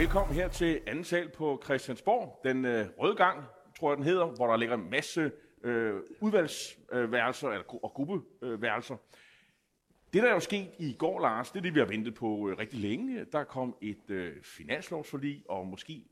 Velkommen 0.00 0.34
her 0.34 0.48
til 0.48 0.80
anden 0.86 1.04
sal 1.04 1.28
på 1.28 1.62
Christiansborg. 1.64 2.40
Den 2.44 2.64
øh, 2.64 2.86
røde 2.98 3.14
gang, 3.14 3.44
tror 3.78 3.90
jeg 3.90 3.96
den 3.96 4.04
hedder, 4.04 4.26
hvor 4.26 4.46
der 4.46 4.56
ligger 4.56 4.74
en 4.74 4.90
masse 4.90 5.32
øh, 5.64 5.94
udvalgsværelser 6.20 7.48
øh, 7.48 7.54
eller, 7.54 7.84
og 7.84 7.92
gruppeværelser. 7.94 8.96
Det, 10.12 10.22
der 10.22 10.28
er 10.28 10.32
jo 10.32 10.40
sket 10.40 10.70
i 10.78 10.92
går, 10.98 11.20
Lars, 11.20 11.50
det 11.50 11.58
er 11.58 11.62
det, 11.62 11.74
vi 11.74 11.78
har 11.78 11.86
ventet 11.86 12.14
på 12.14 12.48
øh, 12.48 12.58
rigtig 12.58 12.80
længe. 12.80 13.24
Der 13.24 13.44
kom 13.44 13.76
et 13.82 14.10
øh, 14.10 14.42
finanslovsforlig, 14.42 15.44
og 15.48 15.66
måske 15.66 16.04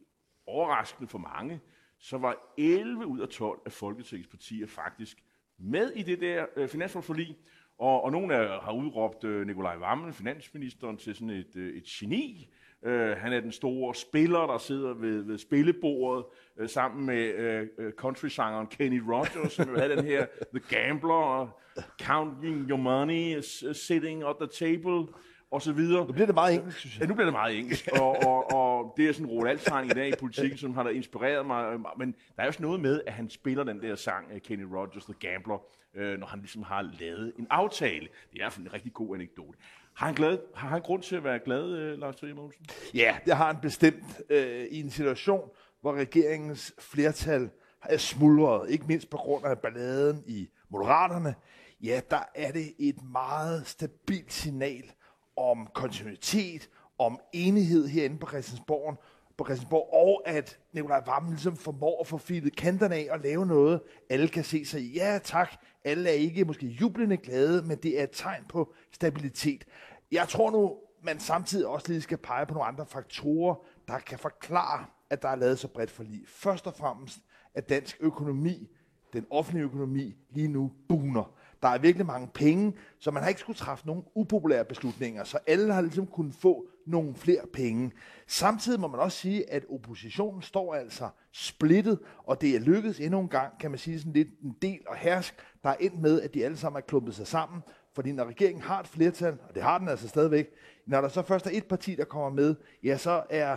overraskende 0.46 1.08
for 1.08 1.18
mange, 1.18 1.60
så 1.98 2.18
var 2.18 2.54
11 2.58 3.06
ud 3.06 3.20
af 3.20 3.28
12 3.28 3.60
af 3.66 3.72
Folketingets 3.72 4.28
partier 4.28 4.66
faktisk 4.66 5.24
med 5.58 5.90
i 5.90 6.02
det 6.02 6.20
der 6.20 6.46
øh, 6.56 6.68
finanslovsforlig. 6.68 7.38
Og, 7.78 8.04
og 8.04 8.12
nogle 8.12 8.36
af, 8.36 8.62
har 8.62 8.72
udråbt 8.72 9.24
øh, 9.24 9.46
Nikolaj 9.46 9.76
Vammen, 9.76 10.12
finansministeren, 10.12 10.96
til 10.96 11.14
sådan 11.14 11.30
et, 11.30 11.56
øh, 11.56 11.76
et 11.76 11.84
geni. 11.84 12.48
Øh, 12.84 13.16
han 13.16 13.32
er 13.32 13.40
den 13.40 13.52
store 13.52 13.94
spiller, 13.94 14.46
der 14.46 14.58
sidder 14.58 14.94
ved, 14.94 15.22
ved 15.22 15.38
spillebordet 15.38 16.24
øh, 16.58 16.68
sammen 16.68 17.06
med 17.06 17.34
øh, 17.34 17.66
øh 17.78 17.92
country-sangeren 17.92 18.66
Kenny 18.66 18.98
Rogers, 18.98 19.52
som 19.52 19.76
havde 19.76 19.96
den 19.96 20.04
her 20.04 20.26
The 20.54 20.60
Gambler, 20.68 21.56
Counting 22.02 22.70
Your 22.70 22.78
Money, 22.78 23.40
Sitting 23.72 24.22
at 24.22 24.36
the 24.40 24.48
Table, 24.66 25.06
og 25.50 25.62
så 25.62 25.72
videre. 25.72 26.06
Nu 26.06 26.12
bliver 26.12 26.26
det 26.26 26.34
meget 26.34 26.54
engelsk, 26.54 26.78
synes 26.78 26.94
jeg. 26.94 27.02
Ja, 27.02 27.08
nu 27.08 27.14
bliver 27.14 27.26
det 27.26 27.32
meget 27.32 27.58
engelsk, 27.58 27.88
og, 28.02 28.16
og, 28.26 28.52
og 28.52 28.94
det 28.96 29.08
er 29.08 29.12
sådan 29.12 29.26
en 29.26 29.32
Roald 29.32 29.84
i 29.84 29.88
dag 29.88 30.08
i 30.08 30.12
politikken, 30.20 30.58
som 30.58 30.74
har 30.74 30.82
der 30.82 30.90
inspireret 30.90 31.46
mig. 31.46 31.80
Men 31.98 32.14
der 32.36 32.42
er 32.42 32.46
også 32.46 32.62
noget 32.62 32.80
med, 32.80 33.00
at 33.06 33.12
han 33.12 33.30
spiller 33.30 33.64
den 33.64 33.82
der 33.82 33.94
sang, 33.94 34.42
Kenny 34.42 34.62
Rogers, 34.62 35.04
The 35.04 35.14
Gambler, 35.20 35.58
øh, 35.94 36.18
når 36.18 36.26
han 36.26 36.38
ligesom 36.38 36.62
har 36.62 36.90
lavet 37.00 37.32
en 37.38 37.46
aftale. 37.50 38.08
Det 38.32 38.42
er 38.42 38.58
en 38.58 38.72
rigtig 38.72 38.92
god 38.92 39.14
anekdote. 39.14 39.58
Har 39.98 40.06
han, 40.06 40.14
glad, 40.14 40.38
har 40.54 40.68
han 40.68 40.80
grund 40.80 41.02
til 41.02 41.16
at 41.16 41.24
være 41.24 41.38
glad, 41.38 41.64
øh, 41.64 41.98
Lars 41.98 42.16
Trier 42.16 42.34
Mogensen? 42.34 42.66
Ja, 42.94 43.16
det 43.26 43.36
har 43.36 43.46
han 43.46 43.56
bestemt 43.62 44.20
øh, 44.30 44.66
i 44.70 44.80
en 44.80 44.90
situation, 44.90 45.50
hvor 45.80 45.92
regeringens 45.92 46.74
flertal 46.78 47.50
er 47.82 47.96
smuldret, 47.96 48.70
ikke 48.70 48.84
mindst 48.86 49.10
på 49.10 49.16
grund 49.16 49.44
af 49.44 49.58
balladen 49.58 50.24
i 50.26 50.48
Moderaterne. 50.68 51.34
Ja, 51.80 52.00
der 52.10 52.22
er 52.34 52.52
det 52.52 52.74
et 52.78 53.02
meget 53.12 53.66
stabilt 53.66 54.32
signal 54.32 54.92
om 55.36 55.68
kontinuitet, 55.74 56.68
om 56.98 57.20
enighed 57.32 57.88
herinde 57.88 58.18
på 58.18 58.26
Christiansborg, 58.26 59.02
på 59.38 59.44
Christiansborg, 59.44 59.88
og 59.92 60.22
at 60.28 60.58
Nikolaj 60.72 61.02
Vammen 61.06 61.32
ligesom 61.32 61.56
formår 61.56 62.00
at 62.00 62.06
få 62.06 62.18
filet 62.18 62.56
kanterne 62.56 62.94
af 62.94 63.08
og 63.10 63.18
lave 63.20 63.46
noget, 63.46 63.80
alle 64.10 64.28
kan 64.28 64.44
se 64.44 64.64
sig 64.64 64.80
i. 64.80 64.94
Ja, 64.94 65.18
tak. 65.24 65.52
Alle 65.84 66.08
er 66.08 66.14
ikke 66.14 66.44
måske 66.44 66.66
jublende 66.66 67.16
glade, 67.16 67.62
men 67.62 67.78
det 67.78 68.00
er 68.00 68.02
et 68.02 68.10
tegn 68.12 68.44
på 68.48 68.74
stabilitet. 68.92 69.64
Jeg 70.12 70.28
tror 70.28 70.50
nu, 70.50 70.76
man 71.02 71.20
samtidig 71.20 71.66
også 71.66 71.88
lige 71.88 72.00
skal 72.00 72.18
pege 72.18 72.46
på 72.46 72.54
nogle 72.54 72.68
andre 72.68 72.86
faktorer, 72.86 73.54
der 73.88 73.98
kan 73.98 74.18
forklare, 74.18 74.84
at 75.10 75.22
der 75.22 75.28
er 75.28 75.36
lavet 75.36 75.58
så 75.58 75.68
bredt 75.68 75.90
forlig. 75.90 76.22
Først 76.26 76.66
og 76.66 76.74
fremmest, 76.74 77.18
at 77.54 77.68
dansk 77.68 77.96
økonomi, 78.00 78.68
den 79.12 79.26
offentlige 79.30 79.64
økonomi, 79.64 80.16
lige 80.30 80.48
nu 80.48 80.72
buner. 80.88 81.37
Der 81.62 81.68
er 81.68 81.78
virkelig 81.78 82.06
mange 82.06 82.28
penge, 82.34 82.72
så 82.98 83.10
man 83.10 83.22
har 83.22 83.28
ikke 83.28 83.40
skulle 83.40 83.56
træffe 83.56 83.86
nogle 83.86 84.02
upopulære 84.14 84.64
beslutninger, 84.64 85.24
så 85.24 85.38
alle 85.46 85.72
har 85.72 85.80
ligesom 85.80 86.06
kunnet 86.06 86.34
få 86.34 86.68
nogle 86.86 87.14
flere 87.14 87.46
penge. 87.52 87.92
Samtidig 88.26 88.80
må 88.80 88.88
man 88.88 89.00
også 89.00 89.18
sige, 89.18 89.52
at 89.52 89.64
oppositionen 89.70 90.42
står 90.42 90.74
altså 90.74 91.08
splittet, 91.32 91.98
og 92.18 92.40
det 92.40 92.56
er 92.56 92.60
lykkedes 92.60 93.00
endnu 93.00 93.20
en 93.20 93.28
gang, 93.28 93.58
kan 93.60 93.70
man 93.70 93.78
sige 93.78 93.98
sådan 93.98 94.12
lidt 94.12 94.28
en 94.42 94.56
del 94.62 94.80
og 94.88 94.96
hersk, 94.96 95.34
der 95.62 95.68
er 95.68 95.76
endt 95.80 96.00
med, 96.00 96.22
at 96.22 96.34
de 96.34 96.44
alle 96.44 96.56
sammen 96.56 96.76
er 96.76 96.86
klumpet 96.86 97.14
sig 97.14 97.26
sammen, 97.26 97.62
fordi 97.94 98.12
når 98.12 98.24
regeringen 98.24 98.62
har 98.62 98.80
et 98.80 98.88
flertal, 98.88 99.38
og 99.48 99.54
det 99.54 99.62
har 99.62 99.78
den 99.78 99.88
altså 99.88 100.08
stadigvæk, 100.08 100.50
når 100.86 101.00
der 101.00 101.08
så 101.08 101.22
først 101.22 101.46
er 101.46 101.50
et 101.52 101.66
parti, 101.66 101.94
der 101.94 102.04
kommer 102.04 102.30
med, 102.30 102.54
ja, 102.82 102.96
så 102.96 103.22
er 103.30 103.56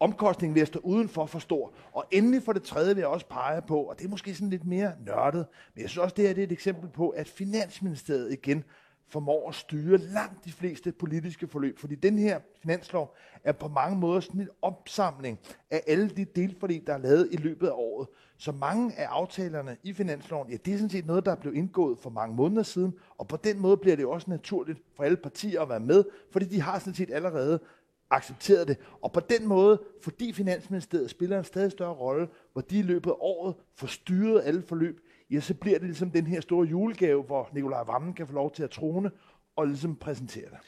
omkostningen 0.00 0.54
ved 0.54 0.62
at 0.62 0.68
stå 0.68 0.78
udenfor 0.78 1.26
for 1.26 1.38
stor. 1.38 1.72
Og 1.92 2.04
endelig 2.10 2.42
for 2.42 2.52
det 2.52 2.62
tredje 2.62 2.94
vil 2.94 3.00
jeg 3.00 3.08
også 3.08 3.26
pege 3.26 3.62
på, 3.62 3.80
og 3.80 3.98
det 3.98 4.04
er 4.04 4.08
måske 4.08 4.34
sådan 4.34 4.50
lidt 4.50 4.66
mere 4.66 4.92
nørdet, 5.06 5.46
men 5.74 5.82
jeg 5.82 5.90
synes 5.90 6.02
også, 6.02 6.14
det 6.16 6.26
her 6.26 6.34
det 6.34 6.42
er 6.42 6.46
et 6.46 6.52
eksempel 6.52 6.90
på, 6.90 7.08
at 7.08 7.28
Finansministeriet 7.28 8.32
igen 8.32 8.64
formår 9.08 9.48
at 9.48 9.54
styre 9.54 9.98
langt 9.98 10.44
de 10.44 10.52
fleste 10.52 10.92
politiske 10.92 11.48
forløb. 11.48 11.78
Fordi 11.78 11.94
den 11.94 12.18
her 12.18 12.40
finanslov 12.62 13.14
er 13.44 13.52
på 13.52 13.68
mange 13.68 13.98
måder 13.98 14.20
sådan 14.20 14.40
en 14.40 14.48
opsamling 14.62 15.38
af 15.70 15.82
alle 15.86 16.08
de 16.08 16.24
delforløb, 16.24 16.86
der 16.86 16.94
er 16.94 16.98
lavet 16.98 17.28
i 17.32 17.36
løbet 17.36 17.66
af 17.66 17.72
året. 17.74 18.08
Så 18.38 18.52
mange 18.52 18.98
af 18.98 19.06
aftalerne 19.06 19.76
i 19.82 19.92
finansloven, 19.92 20.50
ja, 20.50 20.56
det 20.64 20.74
er 20.74 20.76
sådan 20.76 20.90
set 20.90 21.06
noget, 21.06 21.24
der 21.24 21.32
er 21.32 21.36
blevet 21.36 21.56
indgået 21.56 21.98
for 21.98 22.10
mange 22.10 22.36
måneder 22.36 22.62
siden, 22.62 22.94
og 23.18 23.28
på 23.28 23.36
den 23.36 23.58
måde 23.58 23.76
bliver 23.76 23.96
det 23.96 24.06
også 24.06 24.30
naturligt 24.30 24.78
for 24.96 25.04
alle 25.04 25.16
partier 25.16 25.60
at 25.62 25.68
være 25.68 25.80
med, 25.80 26.04
fordi 26.32 26.46
de 26.46 26.60
har 26.60 26.78
sådan 26.78 26.94
set 26.94 27.10
allerede 27.12 27.60
accepteret 28.10 28.68
det. 28.68 28.76
Og 29.02 29.12
på 29.12 29.20
den 29.20 29.46
måde, 29.46 29.82
fordi 30.02 30.32
Finansministeriet 30.32 31.10
spiller 31.10 31.38
en 31.38 31.44
stadig 31.44 31.72
større 31.72 31.94
rolle, 31.94 32.28
hvor 32.52 32.62
de 32.62 32.78
i 32.78 32.82
løbet 32.82 33.10
af 33.10 33.14
året 33.18 33.54
får 33.74 33.86
styret 33.86 34.42
alle 34.44 34.62
forløb, 34.62 35.00
ja, 35.30 35.40
så 35.40 35.54
bliver 35.54 35.78
det 35.78 35.86
ligesom 35.86 36.10
den 36.10 36.26
her 36.26 36.40
store 36.40 36.66
julegave, 36.66 37.22
hvor 37.22 37.50
Nikolaj 37.52 37.82
Vammen 37.82 38.14
kan 38.14 38.26
få 38.26 38.32
lov 38.32 38.52
til 38.52 38.62
at 38.62 38.70
trone 38.70 39.10
og 39.56 39.66
ligesom 39.66 39.96
præsentere 39.96 40.50
det. 40.50 40.58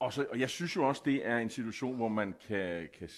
Og, 0.00 0.12
så, 0.12 0.26
og 0.30 0.40
jeg 0.40 0.50
synes 0.50 0.76
jo 0.76 0.88
også, 0.88 1.02
det 1.04 1.26
er 1.26 1.38
en 1.38 1.50
situation, 1.50 1.96
hvor 1.96 2.08
man 2.08 2.34
kan, 2.48 2.88
kan 2.98 3.08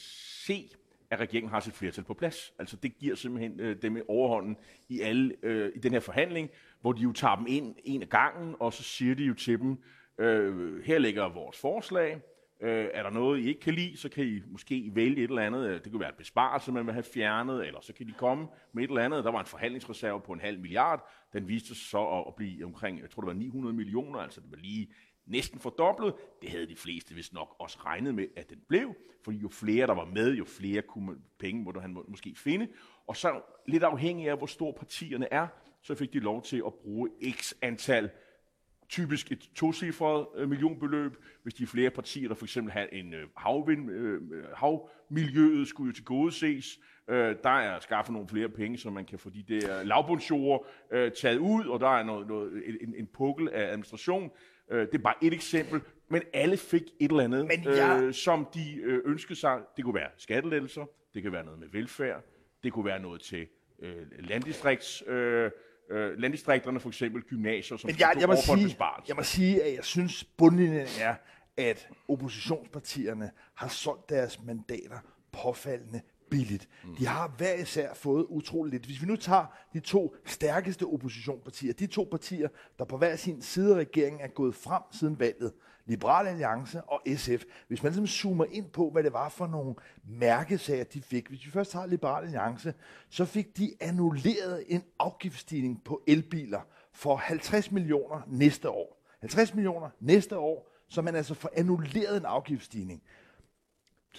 se, 0.46 0.70
at 1.10 1.20
regeringen 1.20 1.50
har 1.50 1.60
sit 1.60 1.74
flertal 1.74 2.04
på 2.04 2.14
plads. 2.14 2.52
Altså 2.58 2.76
det 2.76 2.98
giver 2.98 3.14
simpelthen 3.16 3.60
øh, 3.60 3.82
dem 3.82 4.04
overhånden 4.08 4.56
i, 4.88 5.00
alle, 5.00 5.34
øh, 5.42 5.72
i 5.74 5.78
den 5.78 5.92
her 5.92 6.00
forhandling, 6.00 6.50
hvor 6.80 6.92
de 6.92 7.02
jo 7.02 7.12
tager 7.12 7.36
dem 7.36 7.46
ind 7.48 7.76
en 7.84 8.02
af 8.02 8.08
gangen, 8.08 8.54
og 8.60 8.72
så 8.72 8.82
siger 8.82 9.14
de 9.14 9.24
jo 9.24 9.34
til 9.34 9.58
dem, 9.58 9.76
øh, 10.18 10.84
her 10.84 10.98
ligger 10.98 11.28
vores 11.28 11.58
forslag, 11.58 12.20
Øh, 12.64 12.88
er 12.94 13.02
der 13.02 13.10
noget, 13.10 13.40
I 13.40 13.48
ikke 13.48 13.60
kan 13.60 13.74
lide, 13.74 13.96
så 13.96 14.08
kan 14.08 14.24
I 14.24 14.42
måske 14.46 14.90
vælge 14.94 15.24
et 15.24 15.28
eller 15.28 15.42
andet. 15.42 15.68
Øh, 15.68 15.84
det 15.84 15.92
kunne 15.92 16.00
være 16.00 16.08
et 16.08 16.16
besparelse, 16.16 16.72
man 16.72 16.86
vil 16.86 16.92
have 16.92 17.02
fjernet, 17.02 17.66
eller 17.66 17.80
så 17.80 17.92
kan 17.92 18.06
de 18.06 18.12
komme 18.12 18.46
med 18.72 18.84
et 18.84 18.88
eller 18.88 19.02
andet. 19.02 19.24
Der 19.24 19.30
var 19.30 19.40
en 19.40 19.46
forhandlingsreserve 19.46 20.20
på 20.20 20.32
en 20.32 20.40
halv 20.40 20.60
milliard. 20.60 21.10
Den 21.32 21.48
viste 21.48 21.68
sig 21.68 21.76
så 21.76 22.24
at 22.28 22.34
blive 22.34 22.64
omkring, 22.64 23.00
jeg 23.00 23.10
tror 23.10 23.22
det 23.22 23.26
var 23.26 23.32
900 23.32 23.76
millioner, 23.76 24.18
altså 24.18 24.40
det 24.40 24.50
var 24.50 24.56
lige 24.56 24.88
næsten 25.26 25.60
fordoblet. 25.60 26.14
Det 26.42 26.50
havde 26.50 26.68
de 26.68 26.76
fleste 26.76 27.14
vist 27.14 27.32
nok 27.32 27.56
også 27.58 27.78
regnet 27.84 28.14
med, 28.14 28.26
at 28.36 28.50
den 28.50 28.58
blev, 28.68 28.94
fordi 29.24 29.38
jo 29.38 29.48
flere 29.48 29.86
der 29.86 29.94
var 29.94 30.04
med, 30.04 30.34
jo 30.34 30.44
flere 30.44 30.82
kunne, 30.82 31.16
penge 31.38 31.62
måtte 31.62 31.80
han 31.80 31.96
måske 32.08 32.34
finde. 32.36 32.68
Og 33.06 33.16
så 33.16 33.40
lidt 33.66 33.82
afhængig 33.82 34.30
af, 34.30 34.36
hvor 34.36 34.46
store 34.46 34.72
partierne 34.72 35.32
er, 35.32 35.46
så 35.82 35.94
fik 35.94 36.12
de 36.12 36.18
lov 36.18 36.42
til 36.42 36.62
at 36.66 36.74
bruge 36.74 37.10
x 37.30 37.52
antal 37.62 38.10
typisk 38.88 39.32
et 39.32 39.50
tocifret 39.54 40.26
øh, 40.36 40.48
millionbeløb. 40.48 41.16
Hvis 41.42 41.54
de 41.54 41.62
er 41.62 41.66
flere 41.66 41.90
partier, 41.90 42.28
der 42.28 42.34
for 42.34 42.44
eksempel 42.44 42.72
har 42.72 42.86
en 42.92 43.14
øh, 43.14 43.26
havvind, 43.36 43.90
øh, 43.90 44.20
havmiljøet 44.54 45.68
skulle 45.68 45.88
jo 45.88 45.92
til 45.92 46.04
gode 46.04 46.32
ses. 46.32 46.78
Der 47.08 47.58
er 47.58 47.80
skaffet 47.80 48.12
nogle 48.12 48.28
flere 48.28 48.48
penge, 48.48 48.78
så 48.78 48.90
man 48.90 49.04
kan 49.04 49.18
få 49.18 49.30
de 49.30 49.44
der 49.48 49.82
lavbundsjord 49.82 50.66
taget 51.16 51.38
ud, 51.38 51.66
og 51.66 51.80
der 51.80 51.98
er 51.98 52.02
noget, 52.02 52.28
noget, 52.28 52.62
en, 52.80 52.94
en 52.96 53.06
pukkel 53.06 53.48
af 53.48 53.66
administration. 53.66 54.30
Det 54.70 54.94
er 54.94 54.98
bare 54.98 55.14
et 55.22 55.32
eksempel, 55.32 55.80
men 56.08 56.22
alle 56.32 56.56
fik 56.56 56.82
et 57.00 57.10
eller 57.10 57.24
andet, 57.24 57.46
men 57.46 57.64
jeg... 57.64 58.02
øh, 58.02 58.14
som 58.14 58.46
de 58.54 58.80
ønskede 58.82 59.38
sig. 59.38 59.60
Det 59.76 59.84
kunne 59.84 59.94
være 59.94 60.10
skattelettelser, 60.16 60.84
det 61.14 61.22
kan 61.22 61.32
være 61.32 61.44
noget 61.44 61.60
med 61.60 61.68
velfærd, 61.72 62.24
det 62.62 62.72
kunne 62.72 62.84
være 62.84 63.00
noget 63.00 63.20
til 63.20 63.46
øh, 63.82 63.96
landdistrikts... 64.18 65.02
Øh, 65.06 65.50
øh, 65.90 66.18
landdistrikterne, 66.18 66.80
for 66.80 66.88
eksempel 66.88 67.22
gymnasier, 67.22 67.76
som 67.76 67.88
Men 67.88 68.00
jeg, 68.00 68.16
jeg, 68.20 68.28
må 68.28 68.36
sige, 68.36 68.76
jeg 69.08 69.16
må 69.16 69.22
sige, 69.22 69.62
at 69.62 69.74
jeg 69.74 69.84
synes, 69.84 70.24
bundlinjen 70.24 70.86
er, 71.00 71.14
at 71.56 71.88
oppositionspartierne 72.08 73.30
har 73.54 73.68
solgt 73.68 74.08
deres 74.08 74.42
mandater 74.42 74.98
påfaldende 75.32 76.00
billigt. 76.30 76.68
Mm. 76.84 76.96
De 76.96 77.06
har 77.06 77.34
hver 77.36 77.54
især 77.54 77.94
fået 77.94 78.26
utroligt 78.28 78.72
lidt. 78.72 78.86
Hvis 78.86 79.02
vi 79.02 79.06
nu 79.06 79.16
tager 79.16 79.46
de 79.72 79.80
to 79.80 80.16
stærkeste 80.24 80.84
oppositionspartier, 80.84 81.72
de 81.72 81.86
to 81.86 82.08
partier, 82.10 82.48
der 82.78 82.84
på 82.84 82.96
hver 82.96 83.16
sin 83.16 83.42
side 83.42 83.74
af 83.74 83.78
regeringen 83.78 84.20
er 84.20 84.28
gået 84.28 84.54
frem 84.54 84.82
siden 84.92 85.18
valget, 85.18 85.52
Liberal 85.86 86.26
Alliance 86.26 86.82
og 86.82 87.02
SF, 87.16 87.44
hvis 87.68 87.82
man 87.82 87.92
ligesom 87.92 88.06
zoomer 88.06 88.44
ind 88.44 88.70
på, 88.70 88.90
hvad 88.90 89.02
det 89.02 89.12
var 89.12 89.28
for 89.28 89.46
nogle 89.46 89.74
mærkesager, 90.04 90.84
de 90.84 91.02
fik. 91.02 91.28
Hvis 91.28 91.46
vi 91.46 91.50
først 91.50 91.72
har 91.72 91.86
Liberal 91.86 92.24
Alliance, 92.24 92.74
så 93.08 93.24
fik 93.24 93.56
de 93.56 93.74
annulleret 93.80 94.64
en 94.68 94.84
afgiftsstigning 94.98 95.84
på 95.84 96.02
elbiler 96.06 96.60
for 96.92 97.16
50 97.16 97.70
millioner 97.70 98.20
næste 98.26 98.70
år. 98.70 99.04
50 99.20 99.54
millioner 99.54 99.90
næste 100.00 100.38
år, 100.38 100.70
så 100.88 101.02
man 101.02 101.14
altså 101.14 101.34
får 101.34 101.50
annulleret 101.56 102.16
en 102.16 102.24
afgiftsstigning. 102.24 103.02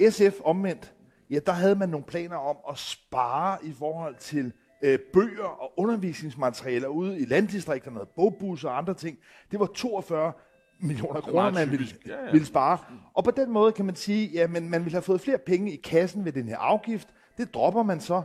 SF 0.09 0.39
omvendt, 0.43 0.93
ja, 1.29 1.39
der 1.39 1.51
havde 1.51 1.75
man 1.75 1.89
nogle 1.89 2.05
planer 2.05 2.37
om 2.37 2.57
at 2.69 2.77
spare 2.77 3.65
i 3.65 3.73
forhold 3.73 4.15
til 4.15 4.53
øh, 4.81 4.99
bøger 5.13 5.45
og 5.45 5.73
undervisningsmaterialer 5.77 6.87
ude 6.87 7.19
i 7.19 7.25
landdistrikterne, 7.25 7.99
bogbusser 8.15 8.69
og 8.69 8.77
andre 8.77 8.93
ting. 8.93 9.17
Det 9.51 9.59
var 9.59 9.65
42 9.65 10.33
millioner 10.79 11.21
kroner, 11.21 11.51
man 11.51 11.71
ville, 11.71 11.87
ja, 12.07 12.25
ja. 12.25 12.31
ville 12.31 12.47
spare. 12.47 12.77
Og 13.13 13.23
på 13.23 13.31
den 13.31 13.51
måde 13.51 13.71
kan 13.71 13.85
man 13.85 13.95
sige, 13.95 14.41
at 14.41 14.51
man 14.51 14.71
ville 14.71 14.91
have 14.91 15.01
fået 15.01 15.21
flere 15.21 15.37
penge 15.37 15.71
i 15.71 15.75
kassen 15.75 16.25
ved 16.25 16.31
den 16.31 16.47
her 16.47 16.57
afgift. 16.57 17.07
Det 17.37 17.53
dropper 17.53 17.83
man 17.83 17.99
så. 17.99 18.23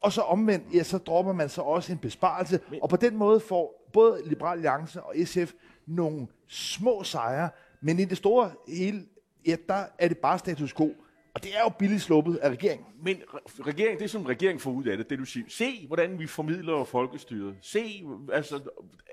Og 0.00 0.12
så 0.12 0.20
omvendt, 0.20 0.74
ja, 0.74 0.82
så 0.82 0.98
dropper 0.98 1.32
man 1.32 1.48
så 1.48 1.62
også 1.62 1.92
en 1.92 1.98
besparelse. 1.98 2.60
Men, 2.70 2.78
og 2.82 2.88
på 2.88 2.96
den 2.96 3.16
måde 3.16 3.40
får 3.40 3.90
både 3.92 4.22
Liberal 4.26 4.52
Alliance 4.52 5.02
og 5.02 5.14
SF 5.24 5.52
nogle 5.86 6.26
små 6.48 7.02
sejre. 7.02 7.48
Men 7.80 7.98
i 7.98 8.04
det 8.04 8.16
store 8.16 8.50
hele, 8.68 9.02
ja, 9.46 9.56
der 9.68 9.84
er 9.98 10.08
det 10.08 10.18
bare 10.18 10.38
status 10.38 10.74
quo. 10.74 10.94
Og 11.34 11.42
det 11.42 11.56
er 11.56 11.60
jo 11.62 11.68
billigt 11.68 12.02
sluppet 12.02 12.36
af 12.36 12.50
regeringen. 12.50 12.86
Men 13.02 13.16
regeringen, 13.66 13.98
det 13.98 14.10
som 14.10 14.26
regeringen 14.26 14.60
får 14.60 14.70
ud 14.70 14.84
af 14.84 14.96
det, 14.96 15.10
det 15.10 15.18
du 15.18 15.24
siger, 15.24 15.46
se 15.48 15.86
hvordan 15.86 16.18
vi 16.18 16.26
formidler 16.26 16.84
folkestyret. 16.84 17.56
Se 17.60 18.04
altså, 18.32 18.60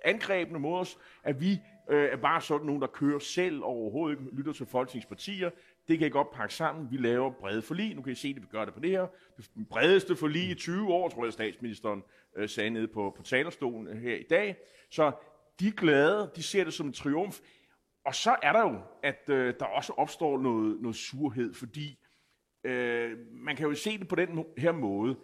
angrebene 0.06 0.60
mod 0.60 0.80
os, 0.80 0.98
at 1.24 1.42
vi 1.42 1.62
øh, 1.90 2.10
er 2.12 2.18
bare 2.18 2.42
sådan 2.42 2.66
nogen, 2.66 2.82
der 2.82 2.88
kører 2.88 3.20
selv 3.20 3.64
og 3.64 3.70
overhovedet 3.70 4.20
ikke 4.20 4.36
lytter 4.36 4.54
til 4.54 4.66
folketingspartier. 4.66 5.50
Det 5.88 6.00
kan 6.00 6.08
I 6.08 6.10
godt 6.10 6.32
pakke 6.32 6.54
sammen. 6.54 6.92
Vi 6.92 6.98
laver 6.98 7.32
brede 7.32 7.62
forlig. 7.62 7.96
Nu 7.96 8.02
kan 8.02 8.12
I 8.12 8.16
se, 8.16 8.28
at 8.28 8.42
vi 8.42 8.48
gør 8.52 8.66
det 8.66 8.74
på 8.74 8.80
det 8.80 8.90
her. 8.90 9.08
Det 9.38 9.70
bredeste 9.70 10.16
forlig 10.16 10.50
i 10.50 10.56
20 10.56 10.94
år, 10.94 11.10
tror 11.10 11.24
jeg, 11.24 11.34
statsministeren 11.34 12.04
øh, 12.38 12.50
sagde 12.50 12.70
nede 12.70 12.88
på, 12.88 13.14
på 13.18 13.24
talerstolen 13.24 13.88
øh, 13.88 14.02
her 14.02 14.16
i 14.16 14.26
dag. 14.30 14.56
Så 14.92 15.12
de 15.60 15.68
er 15.68 15.72
glade. 15.72 16.32
De 16.36 16.44
ser 16.44 16.64
det 16.64 16.74
som 16.74 16.88
en 16.88 16.94
triumf. 16.94 17.40
Og 18.06 18.16
så 18.16 18.36
er 18.42 18.54
der 18.54 18.62
jo, 18.62 18.80
at 19.04 19.30
øh, 19.30 19.54
der 19.60 19.66
også 19.66 19.94
opstår 19.94 20.42
noget, 20.42 20.82
noget 20.82 20.96
surhed, 20.96 21.54
fordi 21.54 22.00
øh, 22.64 23.18
man 23.32 23.56
kan 23.56 23.68
jo 23.68 23.76
se 23.76 23.98
det 23.98 24.08
på 24.08 24.16
den 24.16 24.46
her 24.58 24.72
måde. 24.72 25.16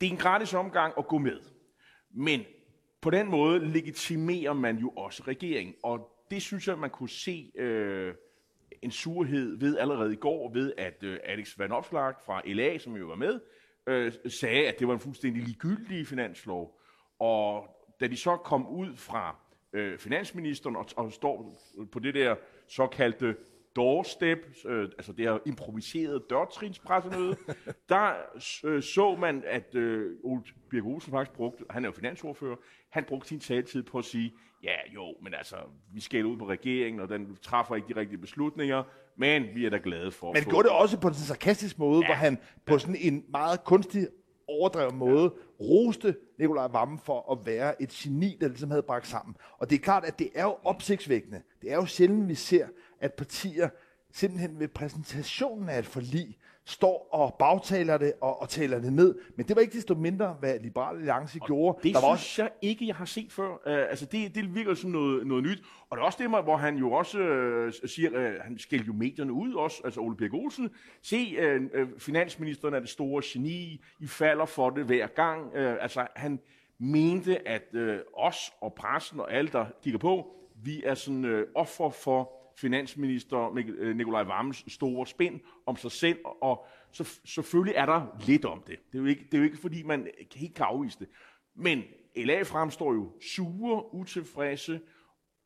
Det 0.00 0.06
er 0.06 0.10
en 0.10 0.16
gratis 0.16 0.54
omgang 0.54 0.94
at 0.98 1.08
gå 1.08 1.18
med. 1.18 1.40
Men 2.10 2.44
på 3.06 3.10
den 3.10 3.30
måde 3.30 3.72
legitimerer 3.72 4.52
man 4.52 4.76
jo 4.76 4.88
også 4.88 5.22
regeringen. 5.28 5.74
Og 5.82 6.10
det 6.30 6.42
synes 6.42 6.68
jeg, 6.68 6.78
man 6.78 6.90
kunne 6.90 7.08
se 7.08 7.52
øh, 7.54 8.14
en 8.82 8.90
surhed 8.90 9.58
ved 9.58 9.78
allerede 9.78 10.12
i 10.12 10.16
går, 10.16 10.52
ved 10.52 10.72
at 10.78 11.02
øh, 11.02 11.18
Alex 11.24 11.58
Van 11.58 11.72
Opslag 11.72 12.14
fra 12.26 12.42
LA, 12.44 12.78
som 12.78 12.96
jo 12.96 13.06
var 13.06 13.14
med, 13.14 13.40
øh, 13.86 14.12
sagde, 14.28 14.68
at 14.68 14.78
det 14.78 14.88
var 14.88 14.94
en 14.94 15.00
fuldstændig 15.00 15.42
ligegyldig 15.42 16.06
finanslov. 16.06 16.80
Og 17.18 17.68
da 18.00 18.06
de 18.06 18.16
så 18.16 18.36
kom 18.36 18.66
ud 18.68 18.96
fra 18.96 19.36
øh, 19.72 19.98
finansministeren 19.98 20.76
og, 20.76 20.86
og 20.96 21.12
står 21.12 21.56
på 21.92 21.98
det 21.98 22.14
der 22.14 22.36
såkaldte 22.68 23.36
doorstep, 23.76 24.38
øh, 24.66 24.84
altså 24.84 25.12
det 25.12 25.24
her 25.24 25.38
improviserede 25.46 26.22
dørtrinspressemøde, 26.30 27.36
der 27.88 28.12
øh, 28.64 28.82
så 28.82 29.16
man, 29.16 29.42
at 29.46 29.74
øh, 29.74 30.16
Ole 30.24 30.42
Birk 30.70 30.84
Olsen 30.84 31.10
faktisk 31.10 31.36
brugte, 31.36 31.64
han 31.70 31.84
er 31.84 31.88
jo 31.88 31.92
finansordfører, 31.92 32.56
han 32.90 33.04
brugte 33.04 33.28
sin 33.28 33.40
taletid 33.40 33.82
på 33.82 33.98
at 33.98 34.04
sige, 34.04 34.34
ja 34.62 34.76
jo, 34.94 35.14
men 35.22 35.34
altså, 35.34 35.56
vi 35.94 36.00
skal 36.00 36.26
ud 36.26 36.36
på 36.36 36.48
regeringen, 36.48 37.00
og 37.00 37.08
den 37.08 37.36
træffer 37.42 37.74
ikke 37.74 37.94
de 37.94 38.00
rigtige 38.00 38.18
beslutninger, 38.18 38.82
men 39.16 39.44
vi 39.54 39.66
er 39.66 39.70
da 39.70 39.78
glade 39.82 40.10
for 40.10 40.32
Men 40.32 40.44
gjorde 40.44 40.68
det 40.68 40.76
også 40.76 41.00
på 41.00 41.08
en 41.08 41.14
sarkastisk 41.14 41.78
måde, 41.78 42.00
ja. 42.00 42.06
hvor 42.06 42.14
han 42.14 42.38
på 42.66 42.74
ja. 42.74 42.78
sådan 42.78 42.96
en 43.00 43.24
meget 43.28 43.64
kunstig 43.64 44.08
overdrevet 44.48 44.94
måde 44.94 45.32
roste 45.60 46.16
Nikolaj 46.38 46.66
Vammen 46.66 46.98
for 46.98 47.32
at 47.32 47.46
være 47.46 47.82
et 47.82 47.90
geni, 47.90 48.38
der 48.40 48.48
ligesom 48.48 48.70
havde 48.70 48.82
bragt 48.82 49.06
sammen. 49.06 49.36
Og 49.58 49.70
det 49.70 49.76
er 49.76 49.80
klart, 49.80 50.04
at 50.04 50.18
det 50.18 50.30
er 50.34 50.42
jo 50.42 50.56
opsigtsvækkende. 50.64 51.42
Det 51.62 51.72
er 51.72 51.76
jo 51.76 51.86
sjældent, 51.86 52.28
vi 52.28 52.34
ser, 52.34 52.66
at 53.00 53.14
partier 53.14 53.68
simpelthen 54.12 54.60
ved 54.60 54.68
præsentationen 54.68 55.68
af 55.68 55.78
et 55.78 55.86
forlig 55.86 56.38
står 56.68 57.08
og 57.12 57.36
bagtaler 57.38 57.98
det 57.98 58.12
og, 58.20 58.42
og 58.42 58.48
taler 58.48 58.78
det 58.78 58.92
ned. 58.92 59.14
Men 59.36 59.48
det 59.48 59.56
var 59.56 59.62
ikke 59.62 59.76
desto 59.76 59.94
mindre, 59.94 60.36
hvad 60.40 60.58
Liberale 60.58 60.98
Alliance 60.98 61.38
og 61.40 61.46
gjorde. 61.46 61.78
Det 61.82 61.94
der 61.94 62.00
var 62.00 62.16
synes 62.16 62.38
også... 62.38 62.42
jeg 62.42 62.50
ikke, 62.62 62.86
jeg 62.86 62.94
har 62.96 63.04
set 63.04 63.32
før. 63.32 63.48
Uh, 63.48 63.90
altså 63.90 64.06
det, 64.06 64.34
det 64.34 64.54
virker 64.54 64.74
som 64.74 64.90
noget, 64.90 65.26
noget 65.26 65.44
nyt. 65.44 65.62
Og 65.90 65.96
det 65.96 66.02
er 66.02 66.06
også 66.06 66.18
det, 66.20 66.30
hvor 66.30 66.56
han 66.56 66.76
jo 66.76 66.92
også 66.92 67.18
uh, 67.18 67.88
siger, 67.88 68.10
uh, 68.10 68.44
han 68.44 68.58
skældte 68.58 68.86
jo 68.86 68.92
medierne 68.92 69.32
ud 69.32 69.54
også, 69.54 69.80
altså 69.84 70.00
Ole 70.00 70.16
Birk 70.16 70.34
Olsen. 70.34 70.70
Se, 71.02 71.36
uh, 71.38 71.80
uh, 71.80 71.88
finansministeren 71.98 72.74
er 72.74 72.80
det 72.80 72.88
store 72.88 73.22
geni, 73.24 73.84
I 74.00 74.06
falder 74.06 74.46
for 74.46 74.70
det 74.70 74.84
hver 74.84 75.06
gang. 75.06 75.46
Uh, 75.46 75.82
altså 75.82 76.06
han 76.16 76.40
mente, 76.78 77.48
at 77.48 77.62
uh, 77.74 77.96
os 78.14 78.52
og 78.60 78.74
pressen 78.74 79.20
og 79.20 79.32
alle, 79.32 79.50
der 79.50 79.66
kigger 79.82 79.98
på, 79.98 80.26
vi 80.62 80.82
er 80.84 80.94
sådan 80.94 81.24
uh, 81.24 81.40
offer 81.54 81.90
for 81.90 82.32
finansminister 82.56 83.56
øh, 83.78 83.96
Nikolaj 83.96 84.22
Vammes 84.22 84.64
store 84.68 85.06
spænd 85.06 85.40
om 85.66 85.76
sig 85.76 85.92
selv, 85.92 86.18
og 86.42 86.66
så, 86.92 87.18
selvfølgelig 87.24 87.74
er 87.76 87.86
der 87.86 88.16
lidt 88.26 88.44
om 88.44 88.62
det. 88.66 88.76
Det 88.92 88.98
er, 88.98 89.02
jo 89.02 89.06
ikke, 89.06 89.24
det 89.24 89.34
er 89.34 89.38
jo 89.38 89.44
ikke, 89.44 89.56
fordi 89.56 89.82
man 89.82 90.08
helt 90.34 90.54
kan 90.54 90.66
afvise 90.66 90.98
det. 90.98 91.08
Men 91.56 91.82
LA 92.16 92.42
fremstår 92.42 92.92
jo 92.92 93.12
sure, 93.34 93.94
utilfredse, 93.94 94.80